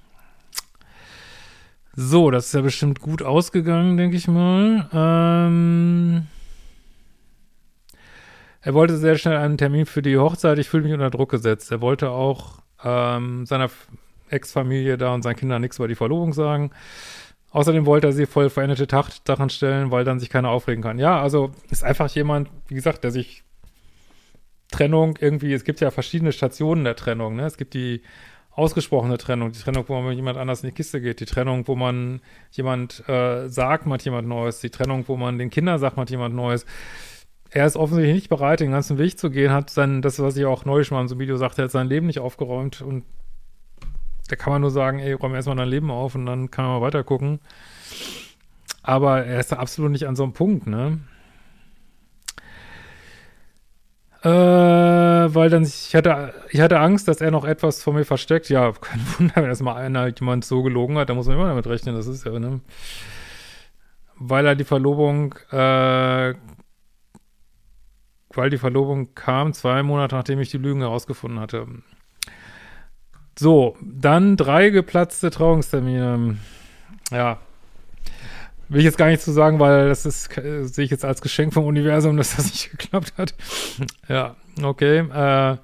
So, 1.95 2.31
das 2.31 2.47
ist 2.47 2.53
ja 2.53 2.61
bestimmt 2.61 3.01
gut 3.01 3.21
ausgegangen, 3.21 3.97
denke 3.97 4.17
ich 4.17 4.27
mal. 4.27 4.89
Ähm 4.91 6.27
er 8.61 8.73
wollte 8.73 8.97
sehr 8.97 9.17
schnell 9.17 9.37
einen 9.37 9.57
Termin 9.57 9.85
für 9.85 10.01
die 10.01 10.17
Hochzeit. 10.17 10.57
Ich 10.57 10.69
fühle 10.69 10.83
mich 10.83 10.93
unter 10.93 11.09
Druck 11.09 11.29
gesetzt. 11.29 11.69
Er 11.71 11.81
wollte 11.81 12.09
auch 12.09 12.59
ähm, 12.83 13.45
seiner 13.45 13.69
Ex-Familie 14.29 14.97
da 14.97 15.13
und 15.13 15.21
seinen 15.21 15.35
Kindern 15.35 15.61
nichts 15.61 15.77
über 15.77 15.89
die 15.89 15.95
Verlobung 15.95 16.33
sagen. 16.33 16.71
Außerdem 17.51 17.85
wollte 17.85 18.07
er 18.07 18.13
sie 18.13 18.25
voll 18.25 18.49
veränderte 18.49 18.87
Sachen 19.27 19.49
stellen, 19.49 19.91
weil 19.91 20.05
dann 20.05 20.19
sich 20.19 20.29
keiner 20.29 20.49
aufregen 20.49 20.81
kann. 20.81 20.97
Ja, 20.97 21.21
also 21.21 21.51
ist 21.69 21.83
einfach 21.83 22.09
jemand, 22.09 22.49
wie 22.67 22.75
gesagt, 22.75 23.03
der 23.03 23.11
sich 23.11 23.43
Trennung 24.73 25.17
irgendwie, 25.19 25.53
es 25.53 25.63
gibt 25.63 25.79
ja 25.81 25.91
verschiedene 25.91 26.31
Stationen 26.31 26.83
der 26.83 26.95
Trennung, 26.95 27.35
ne? 27.35 27.45
Es 27.45 27.57
gibt 27.57 27.75
die 27.75 28.01
ausgesprochene 28.55 29.17
Trennung, 29.17 29.51
die 29.51 29.59
Trennung, 29.59 29.85
wo 29.87 29.95
man 29.95 30.07
mit 30.07 30.15
jemand 30.15 30.37
anders 30.37 30.63
in 30.63 30.69
die 30.69 30.75
Kiste 30.75 30.99
geht, 30.99 31.19
die 31.19 31.25
Trennung, 31.25 31.67
wo 31.67 31.75
man 31.75 32.21
jemand 32.51 33.07
äh, 33.07 33.47
sagt, 33.49 33.85
man 33.85 33.93
hat 33.93 34.05
jemand 34.05 34.27
Neues, 34.27 34.59
die 34.59 34.69
Trennung, 34.69 35.05
wo 35.07 35.15
man 35.15 35.37
den 35.37 35.49
Kindern 35.49 35.79
sagt, 35.79 35.97
man 35.97 36.03
hat 36.03 36.09
jemand 36.09 36.35
Neues. 36.35 36.65
Er 37.49 37.67
ist 37.67 37.77
offensichtlich 37.77 38.15
nicht 38.15 38.29
bereit, 38.29 38.59
den 38.59 38.71
ganzen 38.71 38.97
Weg 38.97 39.19
zu 39.19 39.29
gehen, 39.29 39.51
hat 39.51 39.69
sein, 39.69 40.01
das, 40.01 40.19
was 40.19 40.37
ich 40.37 40.45
auch 40.45 40.65
neulich 40.65 40.89
mal 40.89 41.01
in 41.01 41.07
so 41.07 41.15
einem 41.15 41.21
Video 41.21 41.37
sagte, 41.37 41.61
er 41.61 41.65
hat 41.65 41.71
sein 41.71 41.87
Leben 41.87 42.07
nicht 42.07 42.19
aufgeräumt 42.19 42.81
und 42.81 43.03
da 44.29 44.35
kann 44.35 44.53
man 44.53 44.61
nur 44.61 44.71
sagen, 44.71 44.99
ey, 44.99 45.13
räum 45.13 45.35
erstmal 45.35 45.57
dein 45.57 45.67
Leben 45.67 45.91
auf 45.91 46.15
und 46.15 46.25
dann 46.25 46.49
kann 46.49 46.65
man 46.65 46.79
mal 46.79 46.85
weiter 46.85 47.03
gucken. 47.03 47.39
Aber 48.81 49.23
er 49.23 49.39
ist 49.39 49.51
da 49.51 49.57
absolut 49.57 49.91
nicht 49.91 50.07
an 50.07 50.15
so 50.15 50.23
einem 50.23 50.33
Punkt, 50.33 50.65
ne? 50.67 50.99
Äh, 54.23 54.29
weil 54.29 55.49
dann, 55.49 55.63
ich 55.63 55.93
hatte, 55.95 56.33
ich 56.49 56.61
hatte 56.61 56.79
Angst, 56.79 57.09
dass 57.09 57.19
er 57.19 57.29
noch 57.29 57.43
etwas 57.43 57.83
von 57.83 57.95
mir 57.95 58.05
versteckt. 58.05 58.47
Ja, 58.47 58.71
kein 58.71 59.01
Wunder, 59.17 59.35
wenn 59.35 59.45
erstmal 59.45 59.75
einer 59.75 60.07
jemand 60.07 60.45
so 60.45 60.63
gelogen 60.63 60.97
hat, 60.97 61.09
da 61.09 61.13
muss 61.13 61.27
man 61.27 61.35
immer 61.35 61.47
damit 61.47 61.67
rechnen, 61.67 61.95
das 61.95 62.07
ist 62.07 62.25
ja, 62.25 62.39
ne? 62.39 62.61
Weil 64.15 64.45
er 64.45 64.55
die 64.55 64.63
Verlobung, 64.63 65.35
äh, 65.51 66.35
weil 68.35 68.49
die 68.49 68.57
Verlobung 68.57 69.13
kam, 69.13 69.51
zwei 69.53 69.83
Monate 69.83 70.15
nachdem 70.15 70.39
ich 70.39 70.49
die 70.49 70.57
Lügen 70.57 70.79
herausgefunden 70.79 71.41
hatte. 71.41 71.67
So, 73.37 73.75
dann 73.81 74.37
drei 74.37 74.69
geplatzte 74.69 75.31
Trauungstermine. 75.31 76.37
Ja. 77.11 77.39
Will 78.73 78.79
ich 78.79 78.85
jetzt 78.85 78.97
gar 78.97 79.05
nicht 79.05 79.21
zu 79.21 79.31
sagen, 79.31 79.59
weil 79.59 79.87
das 79.87 80.03
ist, 80.03 80.35
äh, 80.35 80.63
sehe 80.63 80.83
ich 80.83 80.89
jetzt 80.89 81.05
als 81.05 81.21
Geschenk 81.21 81.53
vom 81.53 81.65
Universum, 81.65 82.17
dass 82.17 82.35
das 82.35 82.45
nicht 82.45 82.71
geklappt 82.71 83.13
hat. 83.17 83.35
ja, 84.09 84.35
okay. 84.63 84.99
Äh, 85.13 85.57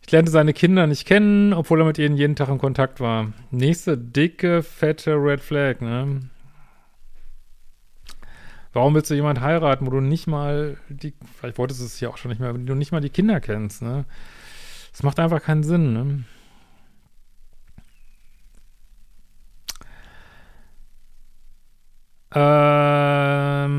ich 0.00 0.12
lernte 0.12 0.30
seine 0.30 0.52
Kinder 0.52 0.86
nicht 0.86 1.08
kennen, 1.08 1.52
obwohl 1.52 1.80
er 1.80 1.86
mit 1.86 1.98
ihnen 1.98 2.16
jeden 2.16 2.36
Tag 2.36 2.48
in 2.48 2.58
Kontakt 2.58 3.00
war. 3.00 3.32
Nächste 3.50 3.98
dicke, 3.98 4.62
fette 4.62 5.16
Red 5.16 5.40
Flag, 5.40 5.80
ne? 5.80 6.20
Warum 8.72 8.94
willst 8.94 9.10
du 9.10 9.14
jemanden 9.16 9.42
heiraten, 9.42 9.84
wo 9.84 9.90
du 9.90 10.00
nicht 10.00 10.28
mal 10.28 10.76
die, 10.88 11.14
vielleicht 11.36 11.58
wolltest 11.58 11.80
du 11.80 11.86
es 11.86 11.98
ja 11.98 12.10
auch 12.10 12.16
schon 12.16 12.28
nicht 12.28 12.40
mehr, 12.40 12.54
wenn 12.54 12.66
du 12.66 12.76
nicht 12.76 12.92
mal 12.92 13.00
die 13.00 13.10
Kinder 13.10 13.40
kennst, 13.40 13.82
ne? 13.82 14.04
Das 14.92 15.02
macht 15.02 15.18
einfach 15.18 15.42
keinen 15.42 15.64
Sinn, 15.64 15.92
ne? 15.92 16.24
Ähm, 22.38 23.70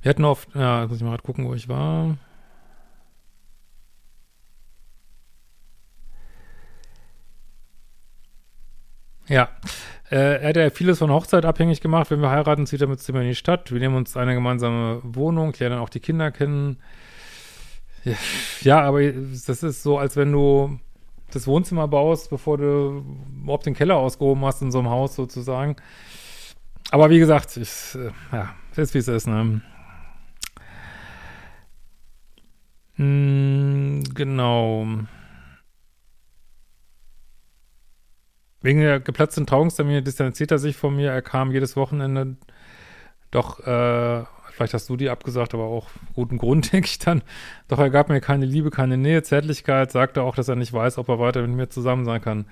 wir 0.00 0.10
hatten 0.10 0.24
oft, 0.24 0.54
ja, 0.54 0.86
muss 0.86 0.98
ich 0.98 1.02
mal 1.02 1.10
gerade 1.10 1.24
gucken, 1.24 1.48
wo 1.48 1.54
ich 1.54 1.68
war. 1.68 2.18
Ja, 9.26 9.48
äh, 10.10 10.40
er 10.40 10.48
hat 10.50 10.56
ja 10.56 10.70
vieles 10.70 11.00
von 11.00 11.10
Hochzeit 11.10 11.44
abhängig 11.44 11.80
gemacht. 11.80 12.12
Wenn 12.12 12.20
wir 12.20 12.30
heiraten, 12.30 12.66
zieht 12.66 12.80
er 12.80 12.86
mit 12.86 13.00
Zimmer 13.00 13.22
in 13.22 13.28
die 13.28 13.34
Stadt. 13.34 13.72
Wir 13.72 13.80
nehmen 13.80 13.96
uns 13.96 14.16
eine 14.16 14.34
gemeinsame 14.34 15.00
Wohnung, 15.02 15.52
lernen 15.58 15.80
auch 15.80 15.88
die 15.88 16.00
Kinder 16.00 16.30
kennen. 16.30 16.80
Ja, 18.62 18.82
aber 18.82 19.02
das 19.10 19.48
ist 19.48 19.82
so, 19.82 19.98
als 19.98 20.16
wenn 20.16 20.30
du 20.30 20.78
das 21.34 21.46
Wohnzimmer 21.46 21.88
baust, 21.88 22.30
bevor 22.30 22.58
du 22.58 23.04
überhaupt 23.42 23.66
den 23.66 23.74
Keller 23.74 23.96
ausgehoben 23.96 24.44
hast 24.44 24.62
in 24.62 24.70
so 24.70 24.78
einem 24.78 24.90
Haus 24.90 25.14
sozusagen. 25.16 25.76
Aber 26.90 27.10
wie 27.10 27.18
gesagt, 27.18 27.56
ich, 27.56 27.94
äh, 27.94 28.10
ja, 28.32 28.54
ist 28.76 28.94
wie 28.94 28.98
es 28.98 29.08
ist, 29.08 29.26
ne? 29.26 29.62
Hm, 32.96 34.04
genau. 34.14 34.86
Wegen 38.60 38.80
der 38.80 39.00
geplatzten 39.00 39.46
Trauungstermine 39.46 40.02
distanziert 40.02 40.50
er 40.50 40.58
sich 40.58 40.76
von 40.76 40.94
mir. 40.94 41.10
Er 41.10 41.22
kam 41.22 41.50
jedes 41.50 41.76
Wochenende. 41.76 42.36
Doch, 43.30 43.60
äh, 43.66 44.24
vielleicht 44.52 44.74
hast 44.74 44.88
du 44.88 44.96
die 44.96 45.10
abgesagt, 45.10 45.54
aber 45.54 45.64
auch 45.64 45.88
guten 46.14 46.38
Grund, 46.38 46.72
denke 46.72 46.86
ich 46.86 46.98
dann. 46.98 47.22
Doch 47.68 47.78
er 47.78 47.90
gab 47.90 48.08
mir 48.08 48.20
keine 48.20 48.46
Liebe, 48.46 48.70
keine 48.70 48.96
Nähe, 48.96 49.22
Zärtlichkeit, 49.22 49.90
sagte 49.90 50.22
auch, 50.22 50.34
dass 50.34 50.48
er 50.48 50.56
nicht 50.56 50.72
weiß, 50.72 50.98
ob 50.98 51.08
er 51.08 51.18
weiter 51.18 51.42
mit 51.42 51.56
mir 51.56 51.68
zusammen 51.68 52.04
sein 52.04 52.20
kann. 52.20 52.46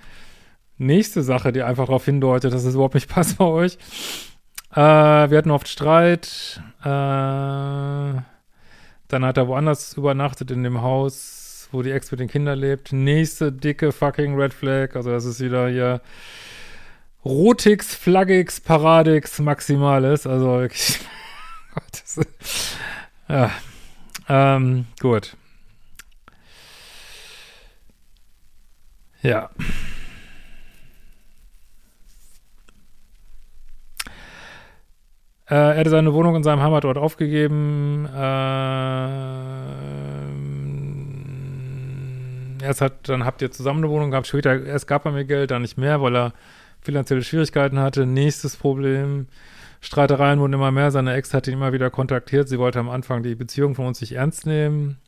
Nächste 0.78 1.22
Sache, 1.22 1.52
die 1.52 1.62
einfach 1.62 1.86
darauf 1.86 2.04
hindeutet, 2.04 2.52
dass 2.54 2.64
es 2.64 2.74
überhaupt 2.74 2.94
nicht 2.94 3.08
passt 3.12 3.38
bei 3.38 3.44
euch. 3.44 3.78
Äh, 4.72 4.76
wir 4.76 5.38
hatten 5.38 5.50
oft 5.50 5.68
Streit. 5.68 6.62
Äh, 6.80 6.84
dann 6.84 8.24
hat 9.24 9.36
er 9.36 9.48
woanders 9.48 9.94
übernachtet 9.94 10.50
in 10.50 10.62
dem 10.62 10.82
Haus 10.82 11.40
wo 11.72 11.82
die 11.82 11.92
Ex 11.92 12.10
mit 12.10 12.20
den 12.20 12.28
Kindern 12.28 12.58
lebt. 12.58 12.92
Nächste 12.92 13.52
dicke 13.52 13.92
fucking 13.92 14.34
Red 14.34 14.52
Flag. 14.52 14.96
Also 14.96 15.10
das 15.10 15.24
ist 15.24 15.40
wieder 15.40 15.68
hier 15.68 16.00
Rotix, 17.24 17.94
Flaggix, 17.94 18.60
Paradix, 18.60 19.38
Maximales. 19.38 20.26
Also 20.26 20.46
wirklich. 20.46 21.00
Gott, 21.74 22.26
ja. 23.28 23.50
Ähm, 24.28 24.86
gut. 25.00 25.36
Ja. 29.22 29.50
Äh, 35.50 35.54
er 35.54 35.76
hatte 35.78 35.90
seine 35.90 36.14
Wohnung 36.14 36.36
in 36.36 36.44
seinem 36.44 36.62
Heimatort 36.62 36.96
aufgegeben. 36.96 38.06
Äh, 38.06 38.20
erst 42.64 42.80
hat, 42.80 43.08
dann 43.08 43.24
habt 43.24 43.42
ihr 43.42 43.50
zusammen 43.50 43.84
eine 43.84 43.92
Wohnung 43.92 44.10
gehabt, 44.12 44.28
später, 44.28 44.64
erst 44.64 44.86
gab 44.86 45.04
er 45.06 45.12
mir 45.12 45.24
Geld, 45.24 45.50
dann 45.50 45.62
nicht 45.62 45.76
mehr, 45.76 46.00
weil 46.00 46.16
er 46.16 46.32
finanzielle 46.80 47.22
Schwierigkeiten 47.22 47.80
hatte. 47.80 48.06
Nächstes 48.06 48.56
Problem, 48.56 49.26
Streitereien 49.80 50.40
wurden 50.40 50.52
immer 50.52 50.70
mehr, 50.70 50.90
seine 50.90 51.14
Ex 51.14 51.32
hat 51.32 51.46
ihn 51.46 51.54
immer 51.54 51.72
wieder 51.72 51.90
kontaktiert, 51.90 52.48
sie 52.48 52.58
wollte 52.58 52.78
am 52.78 52.90
Anfang 52.90 53.22
die 53.22 53.34
Beziehung 53.34 53.74
von 53.74 53.86
uns 53.86 54.00
nicht 54.00 54.12
ernst 54.12 54.46
nehmen. 54.46 54.98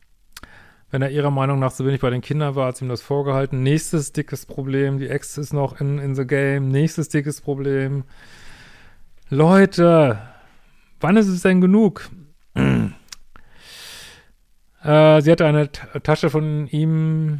Wenn 0.89 1.01
er 1.01 1.09
ihrer 1.09 1.31
Meinung 1.31 1.59
nach 1.59 1.71
so 1.71 1.85
wenig 1.85 2.01
bei 2.01 2.11
den 2.11 2.21
Kindern 2.21 2.53
war, 2.55 2.67
hat 2.67 2.77
sie 2.77 2.85
ihm 2.85 2.89
das 2.89 3.01
vorgehalten. 3.01 3.63
Nächstes 3.63 4.13
dickes 4.13 4.45
Problem, 4.45 4.99
die 4.99 5.09
Ex 5.09 5.39
ist 5.39 5.51
noch 5.51 5.81
in, 5.81 5.97
in 5.97 6.13
the 6.13 6.25
game. 6.25 6.69
Nächstes 6.69 7.09
dickes 7.09 7.41
Problem. 7.41 8.03
Leute, 9.29 10.19
wann 10.99 11.17
ist 11.17 11.27
es 11.27 11.41
denn 11.41 11.61
genug? 11.61 12.09
Äh, 14.83 15.21
sie 15.21 15.31
hatte 15.31 15.45
eine 15.45 15.71
Tasche 15.71 16.29
von 16.29 16.67
ihm 16.67 17.39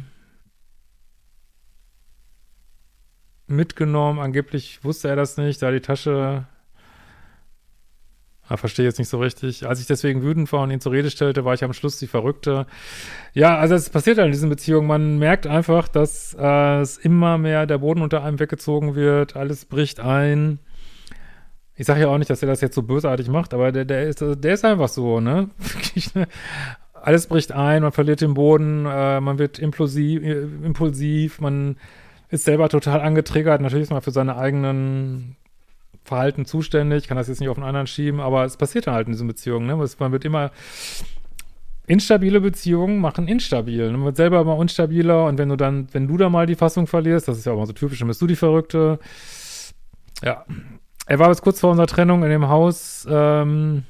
mitgenommen. 3.46 4.18
Angeblich 4.18 4.82
wusste 4.82 5.08
er 5.08 5.16
das 5.16 5.36
nicht, 5.36 5.60
da 5.60 5.70
die 5.70 5.80
Tasche. 5.80 6.46
Ah, 8.46 8.58
verstehe 8.58 8.84
jetzt 8.84 8.98
nicht 8.98 9.08
so 9.08 9.18
richtig. 9.18 9.66
Als 9.66 9.80
ich 9.80 9.86
deswegen 9.86 10.22
wütend 10.22 10.52
war 10.52 10.62
und 10.62 10.70
ihn 10.70 10.80
zur 10.80 10.92
Rede 10.92 11.10
stellte, 11.10 11.46
war 11.46 11.54
ich 11.54 11.64
am 11.64 11.72
Schluss 11.72 11.98
die 11.98 12.06
Verrückte. 12.06 12.66
Ja, 13.32 13.56
also 13.56 13.74
es 13.74 13.88
passiert 13.88 14.18
halt 14.18 14.26
in 14.26 14.32
diesen 14.32 14.50
Beziehungen. 14.50 14.86
Man 14.86 15.18
merkt 15.18 15.46
einfach, 15.46 15.88
dass 15.88 16.36
äh, 16.38 16.80
es 16.80 16.98
immer 16.98 17.38
mehr 17.38 17.66
der 17.66 17.78
Boden 17.78 18.02
unter 18.02 18.22
einem 18.22 18.38
weggezogen 18.38 18.94
wird. 18.94 19.34
Alles 19.34 19.64
bricht 19.64 19.98
ein. 19.98 20.58
Ich 21.74 21.86
sage 21.86 22.02
ja 22.02 22.08
auch 22.08 22.18
nicht, 22.18 22.30
dass 22.30 22.42
er 22.42 22.48
das 22.48 22.60
jetzt 22.60 22.74
so 22.74 22.82
bösartig 22.82 23.28
macht, 23.28 23.54
aber 23.54 23.72
der, 23.72 23.84
der, 23.84 24.04
ist, 24.04 24.20
der 24.20 24.54
ist 24.54 24.64
einfach 24.64 24.88
so, 24.88 25.20
ne? 25.20 25.50
ne? 26.14 26.28
alles 27.04 27.26
bricht 27.26 27.50
ein, 27.52 27.82
man 27.82 27.92
verliert 27.92 28.20
den 28.20 28.34
Boden, 28.34 28.86
äh, 28.86 29.20
man 29.20 29.38
wird 29.38 29.58
impulsiv, 29.58 30.22
äh, 30.22 30.42
impulsiv, 30.64 31.40
man 31.40 31.76
ist 32.28 32.44
selber 32.44 32.68
total 32.68 33.00
angetriggert. 33.00 33.60
Natürlich 33.60 33.84
ist 33.84 33.90
man 33.90 34.02
für 34.02 34.10
seine 34.10 34.36
eigenen 34.36 35.36
Verhalten 36.04 36.44
zuständig, 36.44 37.08
kann 37.08 37.16
das 37.16 37.28
jetzt 37.28 37.40
nicht 37.40 37.48
auf 37.48 37.56
den 37.56 37.64
anderen 37.64 37.86
schieben, 37.86 38.20
aber 38.20 38.44
es 38.44 38.56
passiert 38.56 38.86
dann 38.86 38.94
halt 38.94 39.06
in 39.06 39.12
diesen 39.12 39.26
Beziehungen. 39.26 39.66
Ne? 39.66 39.76
Man 39.76 40.12
wird 40.12 40.24
immer 40.24 40.50
instabile 41.86 42.40
Beziehungen 42.40 42.98
machen 42.98 43.28
instabil. 43.28 43.90
Man 43.90 44.04
wird 44.04 44.16
selber 44.16 44.40
immer 44.40 44.56
unstabiler 44.56 45.26
und 45.26 45.38
wenn 45.38 45.48
du 45.48 45.56
dann, 45.56 45.88
wenn 45.92 46.06
du 46.06 46.16
da 46.16 46.28
mal 46.28 46.46
die 46.46 46.54
Fassung 46.54 46.86
verlierst, 46.86 47.28
das 47.28 47.38
ist 47.38 47.46
ja 47.46 47.52
auch 47.52 47.56
immer 47.56 47.66
so 47.66 47.72
typisch, 47.72 47.98
dann 47.98 48.08
bist 48.08 48.22
du 48.22 48.26
die 48.26 48.36
Verrückte. 48.36 48.98
Ja. 50.22 50.44
Er 51.06 51.18
war 51.18 51.28
bis 51.28 51.42
kurz 51.42 51.60
vor 51.60 51.70
unserer 51.70 51.86
Trennung 51.86 52.22
in 52.22 52.30
dem 52.30 52.48
Haus, 52.48 53.06
ähm, 53.10 53.84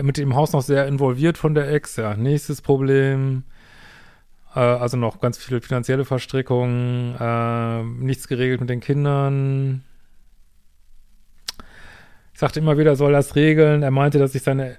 mit 0.00 0.16
dem 0.16 0.36
Haus 0.36 0.52
noch 0.52 0.62
sehr 0.62 0.86
involviert 0.86 1.38
von 1.38 1.54
der 1.54 1.72
Ex. 1.72 1.96
Ja, 1.96 2.14
nächstes 2.14 2.62
Problem. 2.62 3.42
Äh, 4.54 4.60
also 4.60 4.96
noch 4.96 5.20
ganz 5.20 5.38
viele 5.38 5.60
finanzielle 5.60 6.04
Verstrickungen. 6.04 7.16
Äh, 7.18 7.82
nichts 7.82 8.28
geregelt 8.28 8.60
mit 8.60 8.70
den 8.70 8.80
Kindern. 8.80 9.82
Sagte 12.38 12.60
immer 12.60 12.78
wieder, 12.78 12.94
soll 12.94 13.10
das 13.10 13.34
regeln. 13.34 13.82
Er 13.82 13.90
meinte, 13.90 14.20
dass 14.20 14.32
ich 14.36 14.42
seine 14.42 14.76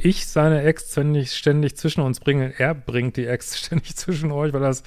ich 0.00 0.26
seine 0.26 0.62
Ex 0.62 0.90
ständig, 0.90 1.30
ständig 1.32 1.76
zwischen 1.76 2.00
uns 2.00 2.18
bringe. 2.18 2.54
Er 2.58 2.74
bringt 2.74 3.16
die 3.16 3.26
Ex 3.26 3.56
ständig 3.64 3.94
zwischen 3.94 4.32
euch, 4.32 4.52
weil 4.52 4.62
er 4.62 4.68
das 4.68 4.82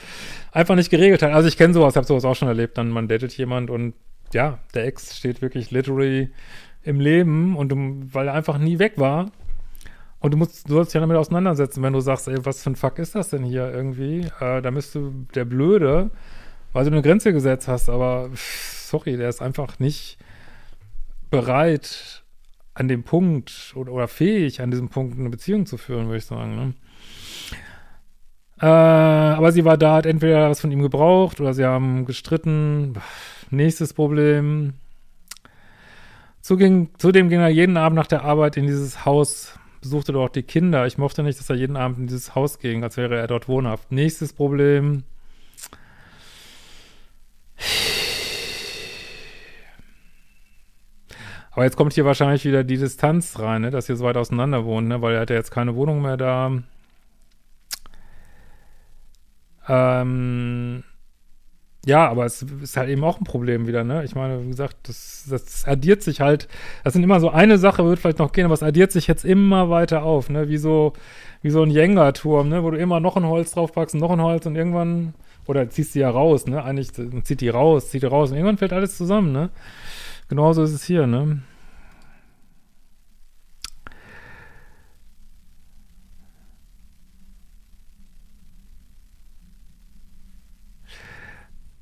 einfach 0.52 0.76
nicht 0.76 0.90
geregelt 0.90 1.22
hat. 1.22 1.32
Also 1.32 1.48
ich 1.48 1.56
kenne 1.56 1.74
sowas, 1.74 1.96
habe 1.96 2.06
sowas 2.06 2.26
auch 2.26 2.36
schon 2.36 2.50
erlebt. 2.50 2.78
Dann 2.78 2.90
man 2.90 3.08
datet 3.08 3.38
jemand 3.38 3.70
und 3.70 3.94
ja, 4.34 4.60
der 4.74 4.88
Ex 4.88 5.16
steht 5.16 5.42
wirklich 5.42 5.72
literally 5.72 6.32
im 6.84 7.00
Leben 7.00 7.56
und 7.56 7.74
weil 8.14 8.28
er 8.28 8.34
einfach 8.34 8.58
nie 8.58 8.78
weg 8.78 8.94
war, 8.98 9.32
und 10.20 10.32
du 10.32 10.38
musst, 10.38 10.70
du 10.70 10.74
sollst 10.74 10.92
dich 10.92 10.96
ja 10.96 11.02
damit 11.02 11.18
auseinandersetzen, 11.18 11.82
wenn 11.82 11.94
du 11.94 12.00
sagst, 12.00 12.28
ey, 12.28 12.36
was 12.44 12.62
für 12.62 12.70
ein 12.70 12.76
Fuck 12.76 13.00
ist 13.00 13.16
das 13.16 13.30
denn 13.30 13.44
hier 13.44 13.72
irgendwie? 13.74 14.28
Äh, 14.40 14.62
da 14.62 14.70
bist 14.70 14.94
du 14.94 15.26
der 15.34 15.46
Blöde, 15.46 16.12
weil 16.74 16.86
du 16.86 16.92
eine 16.92 17.02
Grenze 17.02 17.34
gesetzt 17.34 17.68
hast, 17.68 17.90
aber 17.90 18.30
sorry, 18.36 19.18
der 19.18 19.30
ist 19.30 19.42
einfach 19.42 19.80
nicht 19.80 20.20
bereit, 21.32 22.24
an 22.74 22.88
dem 22.88 23.04
Punkt 23.04 23.74
oder, 23.76 23.92
oder 23.92 24.08
fähig, 24.08 24.62
an 24.62 24.72
diesem 24.72 24.90
Punkt 24.90 25.20
eine 25.20 25.30
Beziehung 25.30 25.66
zu 25.66 25.78
führen, 25.78 26.06
würde 26.06 26.18
ich 26.18 26.26
sagen. 26.26 26.56
Ne? 26.56 26.74
Äh, 28.62 28.66
aber 28.68 29.52
sie 29.52 29.66
war 29.66 29.78
da, 29.78 29.96
hat 29.96 30.06
entweder 30.06 30.50
was 30.50 30.62
von 30.62 30.72
ihm 30.72 30.82
gebraucht 30.82 31.42
oder 31.42 31.54
sie 31.54 31.66
haben 31.66 32.06
gestritten. 32.06 32.94
Nächstes 33.50 33.94
Problem. 33.94 34.74
Zudem, 36.42 36.90
zudem 36.98 37.30
ging 37.30 37.40
er 37.40 37.50
jeden 37.50 37.78
Abend 37.78 37.96
nach 37.96 38.08
der 38.08 38.24
Arbeit 38.24 38.58
in 38.58 38.68
dieses 38.68 39.06
Haus 39.06 39.60
besuchte 39.82 40.14
dort 40.14 40.36
die 40.36 40.44
Kinder. 40.44 40.86
Ich 40.86 40.98
mochte 40.98 41.24
nicht, 41.24 41.40
dass 41.40 41.50
er 41.50 41.56
jeden 41.56 41.76
Abend 41.76 41.98
in 41.98 42.08
dieses 42.08 42.36
Haus 42.36 42.60
ging, 42.60 42.84
als 42.84 42.98
wäre 42.98 43.18
er 43.18 43.28
dort 43.28 43.48
wohnhaft. 43.48 43.92
Nächstes 43.92 44.32
Problem. 44.32 45.04
Aber 51.52 51.66
jetzt 51.66 51.76
kommt 51.76 51.94
hier 51.94 52.06
wahrscheinlich 52.06 52.46
wieder 52.46 52.64
die 52.64 52.78
Distanz 52.78 53.38
rein, 53.40 53.62
ne, 53.62 53.72
dass 53.72 53.90
ihr 53.90 53.96
so 53.96 54.06
weit 54.06 54.18
auseinander 54.18 54.66
wohnt, 54.66 54.88
ne, 54.88 55.02
weil 55.02 55.16
er 55.16 55.22
hat 55.22 55.30
ja 55.30 55.36
jetzt 55.36 55.52
keine 55.52 55.76
Wohnung 55.76 56.02
mehr 56.02 56.18
da. 56.18 56.52
Ähm, 59.68 60.84
ja, 61.86 62.08
aber 62.08 62.26
es 62.26 62.44
ist 62.44 62.78
halt 62.78 62.90
eben 62.90 63.04
auch 63.04 63.20
ein 63.20 63.24
Problem 63.24 63.66
wieder, 63.66 63.84
ne? 63.84 64.04
Ich 64.04 64.14
meine, 64.14 64.44
wie 64.44 64.50
gesagt, 64.50 64.88
das, 64.88 65.26
das 65.28 65.66
addiert 65.66 66.04
sich 66.04 66.22
halt, 66.22 66.48
das 66.84 66.94
sind 66.94 67.04
immer 67.04 67.20
so 67.20 67.30
eine 67.32 67.58
Sache, 67.58 67.84
wird 67.86 68.00
vielleicht 68.00 68.20
noch 68.20 68.34
gehen, 68.34 68.46
aber 68.46 68.54
es 68.54 68.62
addiert 68.62 68.92
sich 68.92 69.08
jetzt 69.08 69.26
immer 69.26 69.70
weiter 69.72 70.04
auf, 70.04 70.30
ne? 70.30 70.48
Wie 70.48 70.58
so, 70.58 70.94
wie 71.42 71.50
so 71.50 71.64
ein 71.64 71.72
Jenga-Turm, 71.72 72.50
ne? 72.50 72.64
Wo 72.64 72.70
du 72.70 72.78
immer 72.78 73.00
noch 73.00 73.18
ein 73.18 73.26
Holz 73.26 73.52
draufpackst 73.52 73.96
noch 73.96 74.12
ein 74.12 74.22
Holz 74.22 74.46
und 74.46 74.56
irgendwann, 74.56 75.16
oder 75.48 75.70
ziehst 75.70 75.96
die 75.96 76.00
ja 76.00 76.12
raus, 76.12 76.46
ne? 76.46 76.64
Eigentlich 76.64 76.92
zieht 76.94 77.42
die 77.42 77.50
raus, 77.50 77.90
zieht 77.90 78.04
die 78.04 78.08
raus 78.08 78.30
und 78.30 78.38
irgendwann 78.38 78.58
fällt 78.58 78.74
alles 78.74 78.96
zusammen, 78.96 79.32
ne? 79.32 79.50
Genauso 80.32 80.64
ist 80.64 80.72
es 80.72 80.86
hier, 80.86 81.08
ne? 81.08 81.42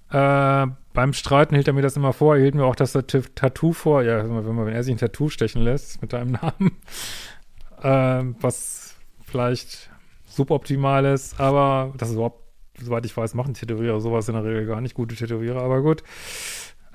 Äh, 0.10 0.66
beim 0.94 1.14
Streiten 1.14 1.54
hielt 1.54 1.68
er 1.68 1.74
mir 1.74 1.84
das 1.84 1.96
immer 1.96 2.12
vor. 2.12 2.38
Er 2.38 2.42
hielt 2.42 2.56
mir 2.56 2.66
auch 2.66 2.76
das 2.76 2.94
Tattoo 2.94 3.72
vor. 3.72 4.02
Ja, 4.02 4.24
wenn, 4.24 4.34
man, 4.34 4.66
wenn 4.66 4.74
er 4.74 4.84
sich 4.84 4.96
ein 4.96 4.98
Tattoo 4.98 5.30
stechen 5.30 5.62
lässt 5.62 6.02
mit 6.02 6.14
deinem 6.14 6.32
Namen. 6.42 6.72
Äh, 7.84 8.34
was 8.42 8.96
vielleicht 9.22 9.92
suboptimal 10.26 11.06
ist, 11.06 11.40
aber 11.40 11.94
das 11.98 12.10
ist 12.10 12.16
überhaupt, 12.16 12.42
soweit 12.82 13.06
ich 13.06 13.16
weiß, 13.16 13.36
machen 13.36 13.54
Tätowierer 13.54 14.02
sowas 14.02 14.28
in 14.28 14.34
der 14.34 14.44
Regel 14.44 14.66
gar 14.66 14.82
nicht. 14.82 14.96
Gute 14.96 15.14
Tätowierer, 15.14 15.62
aber 15.62 15.84
gut. 15.84 16.02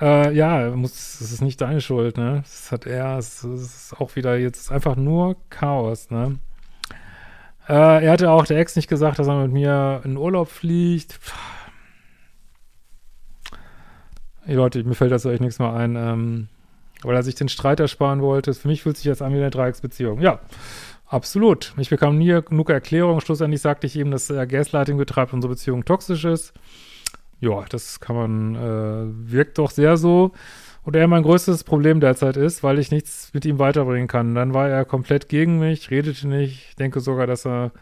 Äh, 0.00 0.34
ja, 0.34 0.70
muss, 0.70 1.20
es 1.20 1.32
ist 1.32 1.42
nicht 1.42 1.60
deine 1.60 1.80
Schuld, 1.80 2.16
ne? 2.16 2.42
Es 2.44 2.72
hat 2.72 2.86
er, 2.86 3.16
es, 3.18 3.44
ist 3.44 3.94
auch 4.00 4.16
wieder 4.16 4.36
jetzt 4.36 4.72
einfach 4.72 4.96
nur 4.96 5.36
Chaos, 5.50 6.10
ne? 6.10 6.38
Äh, 7.68 8.04
er 8.04 8.12
hatte 8.12 8.30
auch 8.30 8.44
der 8.44 8.58
Ex 8.58 8.76
nicht 8.76 8.88
gesagt, 8.88 9.18
dass 9.18 9.28
er 9.28 9.40
mit 9.42 9.52
mir 9.52 10.02
in 10.04 10.16
Urlaub 10.16 10.48
fliegt. 10.48 11.18
Hey 14.44 14.56
Leute, 14.56 14.82
mir 14.84 14.94
fällt 14.94 15.12
dazu 15.12 15.30
echt 15.30 15.40
nichts 15.40 15.58
mehr 15.58 15.72
ein. 15.72 15.96
Ähm, 15.96 16.48
weil 17.02 17.16
er 17.16 17.22
sich 17.22 17.34
den 17.34 17.48
Streit 17.48 17.80
ersparen 17.80 18.20
wollte. 18.20 18.52
Für 18.54 18.68
mich 18.68 18.82
fühlt 18.82 18.96
sich 18.96 19.06
jetzt 19.06 19.22
an 19.22 19.32
wie 19.32 19.36
eine 19.36 19.50
Dreiecksbeziehung. 19.50 20.20
Ja, 20.20 20.40
absolut. 21.06 21.72
Ich 21.78 21.90
bekam 21.90 22.18
nie 22.18 22.40
genug 22.42 22.68
Erklärung. 22.70 23.20
Schlussendlich 23.20 23.60
sagte 23.60 23.86
ich 23.86 23.96
ihm, 23.96 24.10
dass 24.10 24.28
er 24.28 24.46
Gaslighting 24.46 24.96
betreibt 24.96 25.32
und 25.32 25.38
unsere 25.38 25.52
Beziehung 25.52 25.84
toxisch 25.84 26.24
ist 26.24 26.52
ja, 27.44 27.64
das 27.68 28.00
kann 28.00 28.16
man, 28.16 28.54
äh, 28.54 29.30
wirkt 29.30 29.58
doch 29.58 29.70
sehr 29.70 29.96
so. 29.96 30.32
Und 30.82 30.96
er 30.96 31.06
mein 31.08 31.22
größtes 31.22 31.64
Problem 31.64 32.00
derzeit 32.00 32.36
ist, 32.36 32.62
weil 32.62 32.78
ich 32.78 32.90
nichts 32.90 33.30
mit 33.32 33.44
ihm 33.46 33.58
weiterbringen 33.58 34.08
kann. 34.08 34.34
Dann 34.34 34.52
war 34.52 34.68
er 34.68 34.84
komplett 34.84 35.28
gegen 35.28 35.58
mich, 35.58 35.90
redete 35.90 36.28
nicht. 36.28 36.68
Ich 36.70 36.76
denke 36.76 37.00
sogar, 37.00 37.26
dass 37.26 37.46
er 37.46 37.72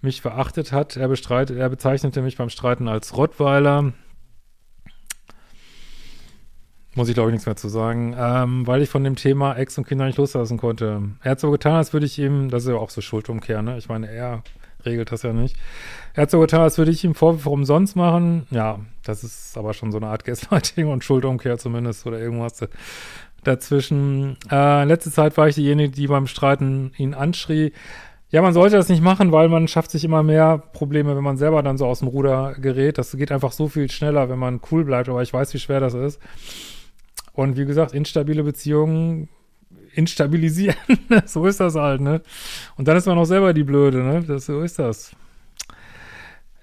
mich 0.00 0.22
verachtet 0.22 0.72
hat. 0.72 0.96
Er 0.96 1.08
bestreitet, 1.08 1.58
er 1.58 1.68
bezeichnete 1.68 2.22
mich 2.22 2.36
beim 2.36 2.48
Streiten 2.48 2.88
als 2.88 3.16
Rottweiler. 3.16 3.92
Muss 6.94 7.08
ich, 7.08 7.14
glaube 7.14 7.30
ich, 7.30 7.32
nichts 7.32 7.46
mehr 7.46 7.56
zu 7.56 7.68
sagen. 7.68 8.14
Ähm, 8.18 8.66
weil 8.66 8.82
ich 8.82 8.88
von 8.88 9.04
dem 9.04 9.16
Thema 9.16 9.54
Ex 9.54 9.76
und 9.76 9.86
Kinder 9.86 10.06
nicht 10.06 10.18
loslassen 10.18 10.58
konnte. 10.58 11.02
Er 11.22 11.32
hat 11.32 11.40
so 11.40 11.50
getan, 11.50 11.74
als 11.74 11.92
würde 11.92 12.06
ich 12.06 12.18
ihm, 12.18 12.50
das 12.50 12.64
ist 12.64 12.70
ja 12.70 12.76
auch 12.76 12.90
so 12.90 13.00
Schuldumkehr, 13.00 13.62
ne? 13.62 13.76
Ich 13.78 13.88
meine, 13.88 14.10
er 14.10 14.42
regelt 14.86 15.12
das 15.12 15.22
ja 15.22 15.32
nicht. 15.32 15.56
Er 16.14 16.22
hat 16.22 16.30
so 16.30 16.40
getan, 16.40 16.60
als 16.60 16.78
würde 16.78 16.90
ich 16.90 17.04
ihm 17.04 17.14
Vorwürfe 17.14 17.50
umsonst 17.50 17.96
machen. 17.96 18.46
Ja, 18.50 18.80
das 19.04 19.24
ist 19.24 19.56
aber 19.56 19.74
schon 19.74 19.92
so 19.92 19.98
eine 19.98 20.08
Art 20.08 20.24
Gaslighting 20.26 20.88
und 20.88 21.04
Schuldumkehr 21.04 21.58
zumindest 21.58 22.06
oder 22.06 22.18
irgendwas 22.18 22.60
dazwischen. 23.44 24.36
Äh, 24.50 24.84
letzte 24.84 25.10
Zeit 25.10 25.36
war 25.36 25.48
ich 25.48 25.54
diejenige, 25.54 25.92
die 25.92 26.06
beim 26.06 26.26
Streiten 26.26 26.92
ihn 26.96 27.14
anschrie. 27.14 27.72
Ja, 28.30 28.40
man 28.40 28.54
sollte 28.54 28.76
das 28.76 28.88
nicht 28.88 29.02
machen, 29.02 29.30
weil 29.30 29.48
man 29.48 29.68
schafft 29.68 29.90
sich 29.90 30.04
immer 30.04 30.22
mehr 30.22 30.56
Probleme, 30.56 31.14
wenn 31.14 31.22
man 31.22 31.36
selber 31.36 31.62
dann 31.62 31.76
so 31.76 31.86
aus 31.86 31.98
dem 31.98 32.08
Ruder 32.08 32.54
gerät. 32.54 32.96
Das 32.96 33.12
geht 33.12 33.30
einfach 33.30 33.52
so 33.52 33.68
viel 33.68 33.90
schneller, 33.90 34.30
wenn 34.30 34.38
man 34.38 34.60
cool 34.70 34.84
bleibt, 34.84 35.10
aber 35.10 35.22
ich 35.22 35.32
weiß, 35.32 35.52
wie 35.52 35.58
schwer 35.58 35.80
das 35.80 35.92
ist. 35.92 36.18
Und 37.34 37.58
wie 37.58 37.66
gesagt, 37.66 37.92
instabile 37.92 38.42
Beziehungen 38.42 39.28
instabilisieren. 39.94 40.76
so 41.26 41.46
ist 41.46 41.60
das 41.60 41.74
halt, 41.74 42.00
ne? 42.00 42.22
Und 42.76 42.88
dann 42.88 42.96
ist 42.96 43.06
man 43.06 43.18
auch 43.18 43.24
selber 43.24 43.52
die 43.52 43.64
Blöde, 43.64 44.02
ne? 44.02 44.22
Das, 44.22 44.46
so 44.46 44.60
ist 44.62 44.78
das. 44.78 45.14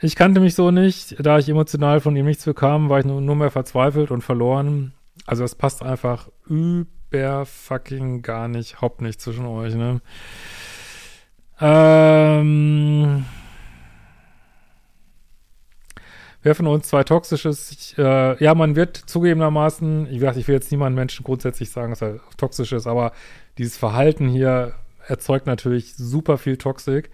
Ich 0.01 0.15
kannte 0.15 0.39
mich 0.39 0.55
so 0.55 0.71
nicht. 0.71 1.15
Da 1.19 1.37
ich 1.39 1.49
emotional 1.49 1.99
von 1.99 2.15
ihm 2.15 2.25
nichts 2.25 2.45
bekam, 2.45 2.89
war 2.89 2.99
ich 2.99 3.05
nur, 3.05 3.21
nur 3.21 3.35
mehr 3.35 3.51
verzweifelt 3.51 4.11
und 4.11 4.21
verloren. 4.21 4.93
Also 5.25 5.43
das 5.43 5.55
passt 5.55 5.83
einfach 5.83 6.29
über 6.47 7.45
fucking 7.45 8.21
gar 8.21 8.47
nicht, 8.47 8.73
überhaupt 8.73 9.01
nicht 9.01 9.21
zwischen 9.21 9.45
euch, 9.45 9.75
ne? 9.75 10.01
Ähm 11.59 13.25
wer 16.43 16.55
von 16.55 16.67
uns 16.67 16.87
zwei 16.87 17.03
toxisches, 17.03 17.93
äh, 17.97 18.43
ja, 18.43 18.55
man 18.55 18.75
wird 18.75 18.97
zugegebenermaßen, 18.97 20.07
ich, 20.11 20.21
ich 20.21 20.47
will 20.47 20.55
jetzt 20.55 20.71
niemanden 20.71 20.95
Menschen 20.95 21.23
grundsätzlich 21.23 21.69
sagen, 21.69 21.91
dass 21.91 22.01
er 22.01 22.19
toxisch 22.37 22.71
ist, 22.71 22.87
aber 22.87 23.11
dieses 23.57 23.77
Verhalten 23.77 24.27
hier 24.29 24.73
erzeugt 25.07 25.47
natürlich 25.47 25.95
super 25.95 26.37
viel 26.37 26.57
Toxik. 26.57 27.09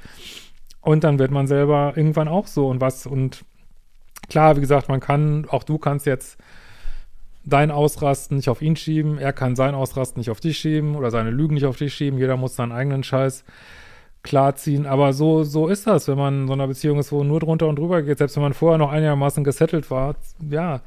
Und 0.81 1.03
dann 1.03 1.17
wird 1.17 1.31
man 1.31 1.47
selber 1.47 1.93
irgendwann 1.95 2.27
auch 2.27 2.45
so 2.45 2.67
und 2.67 2.79
was, 2.79 3.07
und 3.07 3.43
klar, 4.29 4.55
wie 4.55 4.61
gesagt, 4.61 4.87
man 4.87 4.99
kann, 4.99 5.47
auch 5.49 5.63
du 5.63 5.79
kannst 5.79 6.05
jetzt 6.05 6.37
dein 7.43 7.71
Ausrasten 7.71 8.37
nicht 8.37 8.49
auf 8.49 8.61
ihn 8.61 8.75
schieben, 8.75 9.17
er 9.17 9.33
kann 9.33 9.55
sein 9.55 9.73
Ausrasten 9.73 10.19
nicht 10.19 10.29
auf 10.29 10.39
dich 10.39 10.57
schieben 10.57 10.95
oder 10.95 11.09
seine 11.09 11.31
Lügen 11.31 11.55
nicht 11.55 11.65
auf 11.65 11.77
dich 11.77 11.93
schieben, 11.93 12.19
jeder 12.19 12.37
muss 12.37 12.55
seinen 12.55 12.71
eigenen 12.71 13.03
Scheiß 13.03 13.45
klarziehen. 14.25 14.85
Aber 14.85 15.13
so, 15.13 15.43
so 15.43 15.67
ist 15.67 15.87
das, 15.87 16.09
wenn 16.09 16.17
man 16.17 16.41
in 16.41 16.47
so 16.47 16.53
einer 16.53 16.67
Beziehung 16.67 16.99
ist, 16.99 17.13
wo 17.13 17.23
nur 17.23 17.39
drunter 17.39 17.67
und 17.67 17.79
drüber 17.79 18.01
geht, 18.01 18.17
selbst 18.17 18.35
wenn 18.35 18.43
man 18.43 18.53
vorher 18.53 18.77
noch 18.77 18.91
einigermaßen 18.91 19.45
gesettelt 19.45 19.89
war. 19.89 20.15
Ja, 20.49 20.81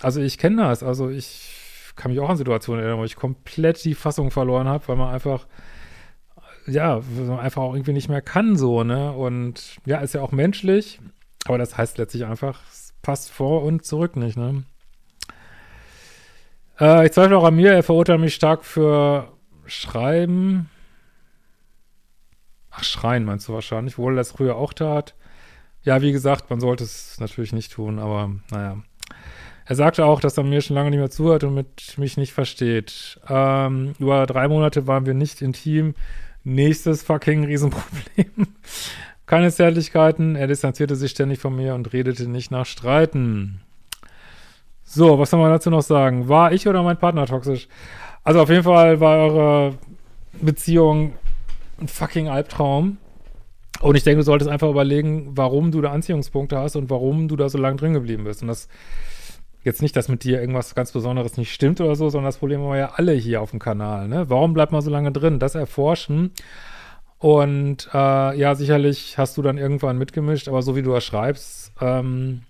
also 0.00 0.20
ich 0.20 0.38
kenne 0.38 0.62
das. 0.62 0.82
Also 0.82 1.10
ich 1.10 1.52
kann 1.96 2.10
mich 2.10 2.20
auch 2.20 2.30
an 2.30 2.36
Situationen 2.36 2.82
erinnern, 2.82 3.00
wo 3.00 3.04
ich 3.04 3.16
komplett 3.16 3.84
die 3.84 3.94
Fassung 3.94 4.30
verloren 4.30 4.68
habe, 4.68 4.86
weil 4.88 4.96
man 4.96 5.12
einfach, 5.12 5.46
ja, 6.66 7.00
einfach 7.38 7.62
auch 7.62 7.74
irgendwie 7.74 7.92
nicht 7.92 8.08
mehr 8.08 8.22
kann 8.22 8.56
so, 8.56 8.84
ne? 8.84 9.12
Und 9.12 9.76
ja, 9.84 9.98
ist 9.98 10.14
ja 10.14 10.22
auch 10.22 10.32
menschlich, 10.32 11.00
aber 11.46 11.58
das 11.58 11.76
heißt 11.76 11.98
letztlich 11.98 12.26
einfach, 12.26 12.60
es 12.70 12.94
passt 13.02 13.30
vor 13.30 13.62
und 13.62 13.84
zurück 13.84 14.16
nicht, 14.16 14.36
ne? 14.36 14.64
Äh, 16.78 17.06
ich 17.06 17.12
zweifle 17.12 17.38
auch 17.38 17.44
an 17.44 17.56
mir, 17.56 17.72
er 17.72 17.82
verurteilt 17.82 18.20
mich 18.20 18.34
stark 18.34 18.64
für 18.64 19.32
Schreiben, 19.64 20.68
Ach, 22.78 22.84
schreien 22.84 23.24
meinst 23.24 23.48
du 23.48 23.54
wahrscheinlich, 23.54 23.96
wohl 23.96 24.16
das 24.16 24.32
früher 24.32 24.56
auch 24.56 24.74
tat. 24.74 25.14
Ja, 25.82 26.02
wie 26.02 26.12
gesagt, 26.12 26.50
man 26.50 26.60
sollte 26.60 26.84
es 26.84 27.18
natürlich 27.20 27.52
nicht 27.52 27.72
tun, 27.72 27.98
aber 27.98 28.30
naja. 28.50 28.82
Er 29.64 29.76
sagte 29.76 30.04
auch, 30.04 30.20
dass 30.20 30.36
er 30.36 30.44
mir 30.44 30.60
schon 30.60 30.76
lange 30.76 30.90
nicht 30.90 30.98
mehr 30.98 31.10
zuhört 31.10 31.42
und 31.44 31.54
mit 31.54 31.96
mich 31.96 32.16
nicht 32.16 32.32
versteht. 32.32 33.18
Ähm, 33.28 33.94
über 33.98 34.26
drei 34.26 34.46
Monate 34.46 34.86
waren 34.86 35.06
wir 35.06 35.14
nicht 35.14 35.42
intim. 35.42 35.94
Nächstes 36.44 37.02
fucking 37.02 37.44
Riesenproblem. 37.44 38.48
Keine 39.26 39.50
Zärtlichkeiten. 39.50 40.36
Er 40.36 40.46
distanzierte 40.46 40.96
sich 40.96 41.12
ständig 41.12 41.40
von 41.40 41.56
mir 41.56 41.74
und 41.74 41.92
redete 41.92 42.28
nicht 42.28 42.50
nach 42.50 42.66
Streiten. 42.66 43.60
So, 44.84 45.18
was 45.18 45.30
soll 45.30 45.40
man 45.40 45.50
dazu 45.50 45.70
noch 45.70 45.82
sagen? 45.82 46.28
War 46.28 46.52
ich 46.52 46.68
oder 46.68 46.82
mein 46.82 46.98
Partner 46.98 47.26
toxisch? 47.26 47.66
Also 48.22 48.40
auf 48.42 48.50
jeden 48.50 48.62
Fall 48.62 49.00
war 49.00 49.18
eure 49.18 49.78
Beziehung 50.40 51.14
ein 51.78 51.88
fucking 51.88 52.28
Albtraum. 52.28 52.98
Und 53.80 53.96
ich 53.96 54.04
denke, 54.04 54.18
du 54.18 54.24
solltest 54.24 54.50
einfach 54.50 54.70
überlegen, 54.70 55.36
warum 55.36 55.70
du 55.70 55.80
da 55.80 55.92
Anziehungspunkte 55.92 56.58
hast 56.58 56.76
und 56.76 56.88
warum 56.88 57.28
du 57.28 57.36
da 57.36 57.48
so 57.48 57.58
lange 57.58 57.76
drin 57.76 57.92
geblieben 57.92 58.24
bist. 58.24 58.42
Und 58.42 58.48
das 58.48 58.68
jetzt 59.66 59.82
nicht, 59.82 59.96
dass 59.96 60.08
mit 60.08 60.24
dir 60.24 60.40
irgendwas 60.40 60.74
ganz 60.74 60.92
Besonderes 60.92 61.36
nicht 61.36 61.52
stimmt 61.52 61.80
oder 61.80 61.96
so, 61.96 62.08
sondern 62.08 62.28
das 62.28 62.38
Problem 62.38 62.60
haben 62.60 62.70
wir 62.70 62.78
ja 62.78 62.92
alle 62.94 63.12
hier 63.12 63.42
auf 63.42 63.50
dem 63.50 63.58
Kanal. 63.58 64.08
Ne? 64.08 64.30
Warum 64.30 64.54
bleibt 64.54 64.72
man 64.72 64.80
so 64.80 64.90
lange 64.90 65.12
drin? 65.12 65.40
Das 65.40 65.56
erforschen. 65.56 66.30
Und 67.18 67.88
äh, 67.92 68.38
ja, 68.38 68.54
sicherlich 68.54 69.18
hast 69.18 69.36
du 69.36 69.42
dann 69.42 69.58
irgendwann 69.58 69.98
mitgemischt, 69.98 70.48
aber 70.48 70.62
so 70.62 70.76
wie 70.76 70.82
du 70.82 70.92
das 70.92 71.04
schreibst, 71.04 71.72
ähm, 71.80 72.42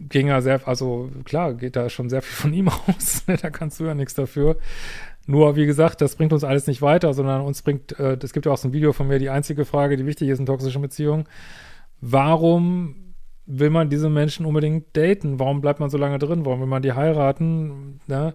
ging 0.00 0.28
ja 0.28 0.40
sehr, 0.40 0.66
also 0.66 1.10
klar, 1.24 1.54
geht 1.54 1.76
da 1.76 1.90
schon 1.90 2.08
sehr 2.08 2.22
viel 2.22 2.34
von 2.34 2.52
ihm 2.54 2.68
aus. 2.86 3.26
Ne? 3.26 3.36
da 3.36 3.50
kannst 3.50 3.78
du 3.80 3.84
ja 3.84 3.94
nichts 3.94 4.14
dafür. 4.14 4.56
Nur, 5.30 5.56
wie 5.56 5.66
gesagt, 5.66 6.00
das 6.00 6.16
bringt 6.16 6.32
uns 6.32 6.42
alles 6.42 6.66
nicht 6.66 6.80
weiter, 6.80 7.12
sondern 7.12 7.42
uns 7.42 7.60
bringt, 7.60 7.98
äh, 8.00 8.16
es 8.22 8.32
gibt 8.32 8.46
ja 8.46 8.52
auch 8.52 8.56
so 8.56 8.68
ein 8.68 8.72
Video 8.72 8.94
von 8.94 9.08
mir, 9.08 9.18
die 9.18 9.28
einzige 9.28 9.66
Frage, 9.66 9.98
die 9.98 10.06
wichtig 10.06 10.30
ist 10.30 10.38
in 10.38 10.46
toxischen 10.46 10.80
Beziehungen. 10.80 11.26
Warum 12.00 13.14
will 13.44 13.68
man 13.68 13.90
diese 13.90 14.08
Menschen 14.08 14.46
unbedingt 14.46 14.96
daten? 14.96 15.38
Warum 15.38 15.60
bleibt 15.60 15.80
man 15.80 15.90
so 15.90 15.98
lange 15.98 16.18
drin? 16.18 16.46
Warum 16.46 16.60
will 16.60 16.66
man 16.66 16.80
die 16.80 16.94
heiraten? 16.94 18.00
Ne? 18.06 18.32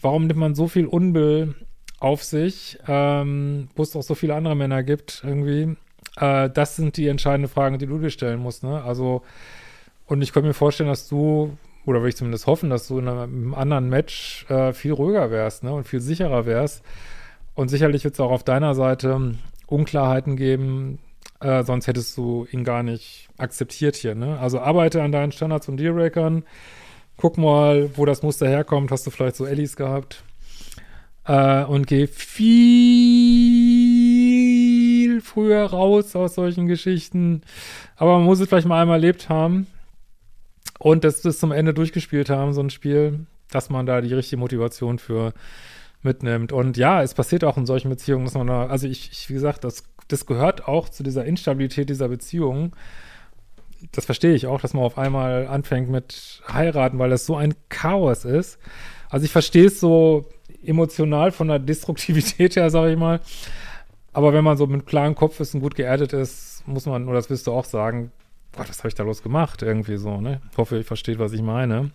Warum 0.00 0.26
nimmt 0.26 0.40
man 0.40 0.56
so 0.56 0.66
viel 0.66 0.86
Unbill 0.86 1.54
auf 2.00 2.24
sich, 2.24 2.80
ähm, 2.88 3.68
wo 3.76 3.84
es 3.84 3.94
auch 3.94 4.02
so 4.02 4.16
viele 4.16 4.34
andere 4.34 4.56
Männer 4.56 4.82
gibt, 4.82 5.22
irgendwie? 5.24 5.76
Äh, 6.16 6.50
das 6.50 6.74
sind 6.74 6.96
die 6.96 7.06
entscheidenden 7.06 7.48
Fragen, 7.48 7.78
die 7.78 7.86
du 7.86 7.96
dir 7.96 8.10
stellen 8.10 8.40
musst, 8.40 8.64
ne? 8.64 8.82
Also, 8.82 9.22
und 10.06 10.20
ich 10.22 10.32
könnte 10.32 10.48
mir 10.48 10.54
vorstellen, 10.54 10.88
dass 10.88 11.06
du 11.06 11.56
oder 11.88 12.00
würde 12.00 12.10
ich 12.10 12.16
zumindest 12.16 12.46
hoffen, 12.46 12.68
dass 12.68 12.86
du 12.86 12.98
in 12.98 13.08
einem 13.08 13.54
anderen 13.54 13.88
Match 13.88 14.44
äh, 14.50 14.74
viel 14.74 14.92
ruhiger 14.92 15.30
wärst 15.30 15.64
ne, 15.64 15.72
und 15.72 15.88
viel 15.88 16.00
sicherer 16.00 16.44
wärst. 16.44 16.84
Und 17.54 17.68
sicherlich 17.68 18.04
wird 18.04 18.12
es 18.12 18.20
auch 18.20 18.30
auf 18.30 18.44
deiner 18.44 18.74
Seite 18.74 19.34
Unklarheiten 19.66 20.36
geben, 20.36 20.98
äh, 21.40 21.62
sonst 21.64 21.86
hättest 21.86 22.14
du 22.18 22.46
ihn 22.52 22.62
gar 22.62 22.82
nicht 22.82 23.30
akzeptiert 23.38 23.96
hier. 23.96 24.14
Ne? 24.14 24.38
Also 24.38 24.60
arbeite 24.60 25.02
an 25.02 25.12
deinen 25.12 25.32
Standards 25.32 25.66
und 25.68 25.78
Dealbreakern. 25.78 26.44
Guck 27.16 27.38
mal, 27.38 27.88
wo 27.96 28.04
das 28.04 28.22
Muster 28.22 28.46
herkommt. 28.46 28.90
Hast 28.90 29.06
du 29.06 29.10
vielleicht 29.10 29.36
so 29.36 29.46
Ellis 29.46 29.74
gehabt? 29.74 30.22
Äh, 31.24 31.64
und 31.64 31.86
geh 31.86 32.06
viel 32.06 33.38
früher 35.22 35.64
raus 35.64 36.14
aus 36.14 36.34
solchen 36.34 36.66
Geschichten. 36.66 37.40
Aber 37.96 38.18
man 38.18 38.24
muss 38.24 38.40
es 38.40 38.48
vielleicht 38.48 38.68
mal 38.68 38.82
einmal 38.82 38.96
erlebt 38.96 39.30
haben. 39.30 39.66
Und 40.78 41.04
das 41.04 41.22
bis 41.22 41.38
zum 41.38 41.52
Ende 41.52 41.74
durchgespielt 41.74 42.30
haben, 42.30 42.52
so 42.52 42.60
ein 42.60 42.70
Spiel, 42.70 43.26
dass 43.50 43.70
man 43.70 43.86
da 43.86 44.00
die 44.00 44.14
richtige 44.14 44.38
Motivation 44.38 44.98
für 44.98 45.32
mitnimmt. 46.02 46.52
Und 46.52 46.76
ja, 46.76 47.02
es 47.02 47.14
passiert 47.14 47.44
auch 47.44 47.56
in 47.56 47.66
solchen 47.66 47.90
Beziehungen, 47.90 48.24
dass 48.24 48.34
man 48.34 48.46
da, 48.46 48.66
also 48.66 48.86
ich, 48.86 49.10
ich 49.10 49.28
wie 49.28 49.34
gesagt, 49.34 49.64
das, 49.64 49.84
das 50.06 50.26
gehört 50.26 50.68
auch 50.68 50.88
zu 50.88 51.02
dieser 51.02 51.24
Instabilität 51.24 51.90
dieser 51.90 52.08
Beziehung. 52.08 52.74
das 53.92 54.04
verstehe 54.04 54.34
ich 54.34 54.46
auch, 54.46 54.60
dass 54.60 54.74
man 54.74 54.84
auf 54.84 54.98
einmal 54.98 55.46
anfängt 55.46 55.90
mit 55.90 56.42
heiraten, 56.52 56.98
weil 56.98 57.10
das 57.10 57.26
so 57.26 57.36
ein 57.36 57.54
Chaos 57.68 58.24
ist. 58.24 58.58
Also 59.08 59.24
ich 59.24 59.32
verstehe 59.32 59.66
es 59.66 59.80
so 59.80 60.26
emotional 60.64 61.32
von 61.32 61.48
der 61.48 61.58
Destruktivität 61.58 62.56
her, 62.56 62.70
sage 62.70 62.92
ich 62.92 62.98
mal. 62.98 63.20
Aber 64.12 64.32
wenn 64.32 64.44
man 64.44 64.56
so 64.56 64.66
mit 64.66 64.86
klarem 64.86 65.14
Kopf 65.14 65.38
ist 65.40 65.54
und 65.54 65.60
gut 65.60 65.74
geerdet 65.74 66.12
ist, 66.12 66.66
muss 66.66 66.86
man, 66.86 67.06
oder 67.06 67.16
das 67.16 67.30
wirst 67.30 67.46
du 67.46 67.52
auch 67.52 67.64
sagen, 67.64 68.12
Gott, 68.56 68.68
was 68.68 68.78
habe 68.78 68.88
ich 68.88 68.94
da 68.94 69.02
los 69.02 69.22
gemacht? 69.22 69.62
Irgendwie 69.62 69.96
so, 69.96 70.20
ne? 70.20 70.40
Ich 70.50 70.58
hoffe, 70.58 70.76
ihr 70.76 70.84
versteht, 70.84 71.18
was 71.18 71.32
ich 71.32 71.42
meine. 71.42 71.90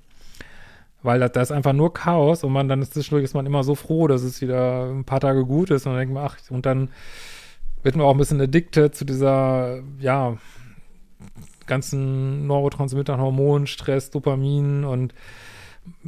Weil 1.01 1.19
da, 1.19 1.27
da 1.27 1.41
ist 1.41 1.51
einfach 1.51 1.73
nur 1.73 1.93
Chaos 1.93 2.43
und 2.43 2.53
man 2.53 2.69
dann 2.69 2.81
ist 2.81 2.93
zwischendurch 2.93 3.25
ist 3.25 3.33
man 3.33 3.45
immer 3.45 3.63
so 3.63 3.75
froh, 3.75 4.07
dass 4.07 4.23
es 4.23 4.41
wieder 4.41 4.89
ein 4.89 5.03
paar 5.03 5.19
Tage 5.19 5.45
gut 5.45 5.69
ist 5.69 5.85
und 5.85 5.93
dann 5.93 5.99
denkt 5.99 6.13
man, 6.13 6.25
ach, 6.25 6.37
und 6.49 6.65
dann 6.65 6.89
wird 7.83 7.97
man 7.97 8.05
auch 8.05 8.11
ein 8.11 8.17
bisschen 8.17 8.39
addicted 8.39 8.95
zu 8.95 9.03
dieser, 9.03 9.81
ja, 9.99 10.37
ganzen 11.67 12.47
Neurotransmitter, 12.47 13.17
Hormonen, 13.17 13.67
Stress, 13.67 14.11
Dopamin 14.11 14.85
und 14.85 15.13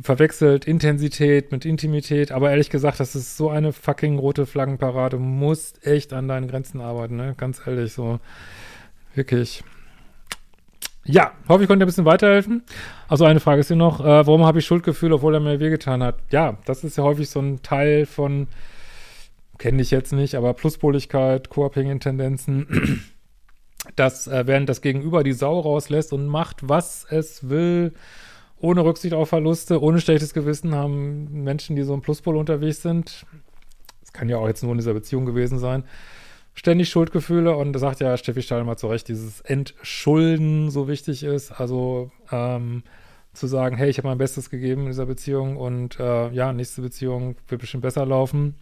verwechselt 0.02 0.66
Intensität 0.66 1.52
mit 1.52 1.66
Intimität. 1.66 2.32
Aber 2.32 2.50
ehrlich 2.50 2.70
gesagt, 2.70 3.00
das 3.00 3.16
ist 3.16 3.38
so 3.38 3.50
eine 3.50 3.74
fucking 3.74 4.18
rote 4.18 4.46
Flaggenparade. 4.46 5.18
Du 5.18 5.24
musst 5.24 5.86
echt 5.86 6.14
an 6.14 6.28
deinen 6.28 6.48
Grenzen 6.48 6.82
arbeiten, 6.82 7.16
ne? 7.16 7.36
Ganz 7.38 7.62
ehrlich, 7.66 7.94
so. 7.94 8.20
Wirklich. 9.14 9.64
Ja, 11.08 11.34
hoffe, 11.48 11.64
ich 11.64 11.70
konnte 11.70 11.86
ein 11.86 11.88
bisschen 11.88 12.06
weiterhelfen. 12.06 12.64
Also 13.08 13.26
eine 13.26 13.40
Frage 13.40 13.62
ist 13.62 13.68
hier 13.68 13.76
noch, 13.76 14.00
äh, 14.00 14.26
warum 14.26 14.44
habe 14.44 14.58
ich 14.58 14.66
Schuldgefühle, 14.66 15.16
obwohl 15.16 15.36
er 15.36 15.40
mir 15.40 15.60
wehgetan 15.60 16.02
hat? 16.02 16.18
Ja, 16.32 16.58
das 16.66 16.84
ist 16.84 16.98
ja 16.98 17.04
häufig 17.04 17.30
so 17.30 17.40
ein 17.40 17.62
Teil 17.62 18.08
von, 18.08 18.48
kenne 19.60 19.84
ich 19.84 19.92
jetzt 19.92 20.14
nicht, 20.14 20.34
aber 20.34 20.56
Pluspoligkeit, 20.56 21.50
co-abhängigen 21.50 22.00
Tendenzen, 22.00 23.04
dass 23.96 24.26
äh, 24.26 24.48
während 24.48 24.68
das 24.68 24.82
Gegenüber 24.82 25.24
die 25.24 25.34
Sau 25.34 25.60
rauslässt 25.60 26.12
und 26.12 26.26
macht, 26.26 26.68
was 26.68 27.06
es 27.08 27.50
will, 27.50 27.94
ohne 28.58 28.84
Rücksicht 28.84 29.14
auf 29.14 29.30
Verluste, 29.30 29.80
ohne 29.84 30.02
schlechtes 30.02 30.34
Gewissen, 30.34 30.74
haben 30.74 31.44
Menschen, 31.44 31.76
die 31.76 31.84
so 31.84 31.94
im 31.94 32.02
Pluspol 32.02 32.36
unterwegs 32.36 32.82
sind, 32.82 33.28
das 34.02 34.12
kann 34.12 34.28
ja 34.28 34.38
auch 34.38 34.48
jetzt 34.48 34.64
nur 34.64 34.72
in 34.72 34.80
dieser 34.80 34.96
Beziehung 34.96 35.28
gewesen 35.28 35.60
sein, 35.60 35.84
ständig 36.56 36.90
Schuldgefühle 36.90 37.56
und 37.56 37.78
sagt 37.78 38.00
ja 38.00 38.18
Steffi 38.18 38.64
mal 38.64 38.78
zu 38.78 38.88
Recht, 38.88 39.08
dieses 39.08 39.42
Entschulden 39.42 40.72
so 40.72 40.88
wichtig 40.88 41.24
ist, 41.24 41.52
also 41.52 42.12
ähm, 42.32 42.84
zu 43.34 43.48
sagen, 43.48 43.76
hey, 43.78 43.90
ich 43.90 43.98
habe 43.98 44.08
mein 44.08 44.18
Bestes 44.18 44.50
gegeben 44.50 44.82
in 44.84 44.88
dieser 44.88 45.06
Beziehung 45.06 45.58
und 45.58 46.00
äh, 46.00 46.30
ja, 46.30 46.54
nächste 46.54 46.82
Beziehung 46.82 47.36
wird 47.50 47.62
bestimmt 47.62 47.84
besser 47.84 48.06
laufen. 48.06 48.56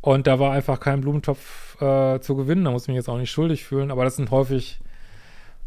Und 0.00 0.26
da 0.26 0.38
war 0.38 0.52
einfach 0.52 0.78
kein 0.78 1.00
Blumentopf 1.00 1.80
äh, 1.80 2.20
zu 2.20 2.36
gewinnen, 2.36 2.64
da 2.64 2.70
muss 2.70 2.82
ich 2.82 2.88
mich 2.88 2.96
jetzt 2.96 3.08
auch 3.08 3.18
nicht 3.18 3.32
schuldig 3.32 3.64
fühlen, 3.64 3.90
aber 3.90 4.04
das 4.04 4.16
sind 4.16 4.30
häufig 4.30 4.78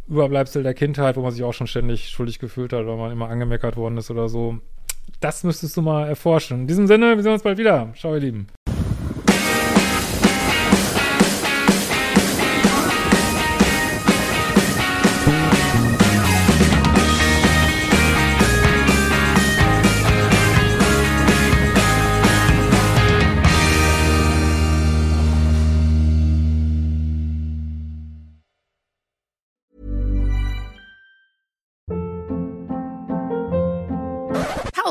Überbleibsel 0.07 0.63
der 0.63 0.73
Kindheit, 0.73 1.17
wo 1.17 1.21
man 1.21 1.31
sich 1.31 1.43
auch 1.43 1.53
schon 1.53 1.67
ständig 1.67 2.09
schuldig 2.09 2.39
gefühlt 2.39 2.71
hat, 2.71 2.85
weil 2.85 2.97
man 2.97 3.11
immer 3.11 3.29
angemeckert 3.29 3.75
worden 3.77 3.97
ist 3.97 4.11
oder 4.11 4.29
so. 4.29 4.59
Das 5.19 5.43
müsstest 5.43 5.75
du 5.75 5.81
mal 5.81 6.07
erforschen. 6.07 6.61
In 6.61 6.67
diesem 6.67 6.87
Sinne, 6.87 7.15
wir 7.15 7.23
sehen 7.23 7.33
uns 7.33 7.43
bald 7.43 7.57
wieder. 7.57 7.93
Ciao, 7.95 8.13
ihr 8.13 8.21
Lieben. 8.21 8.47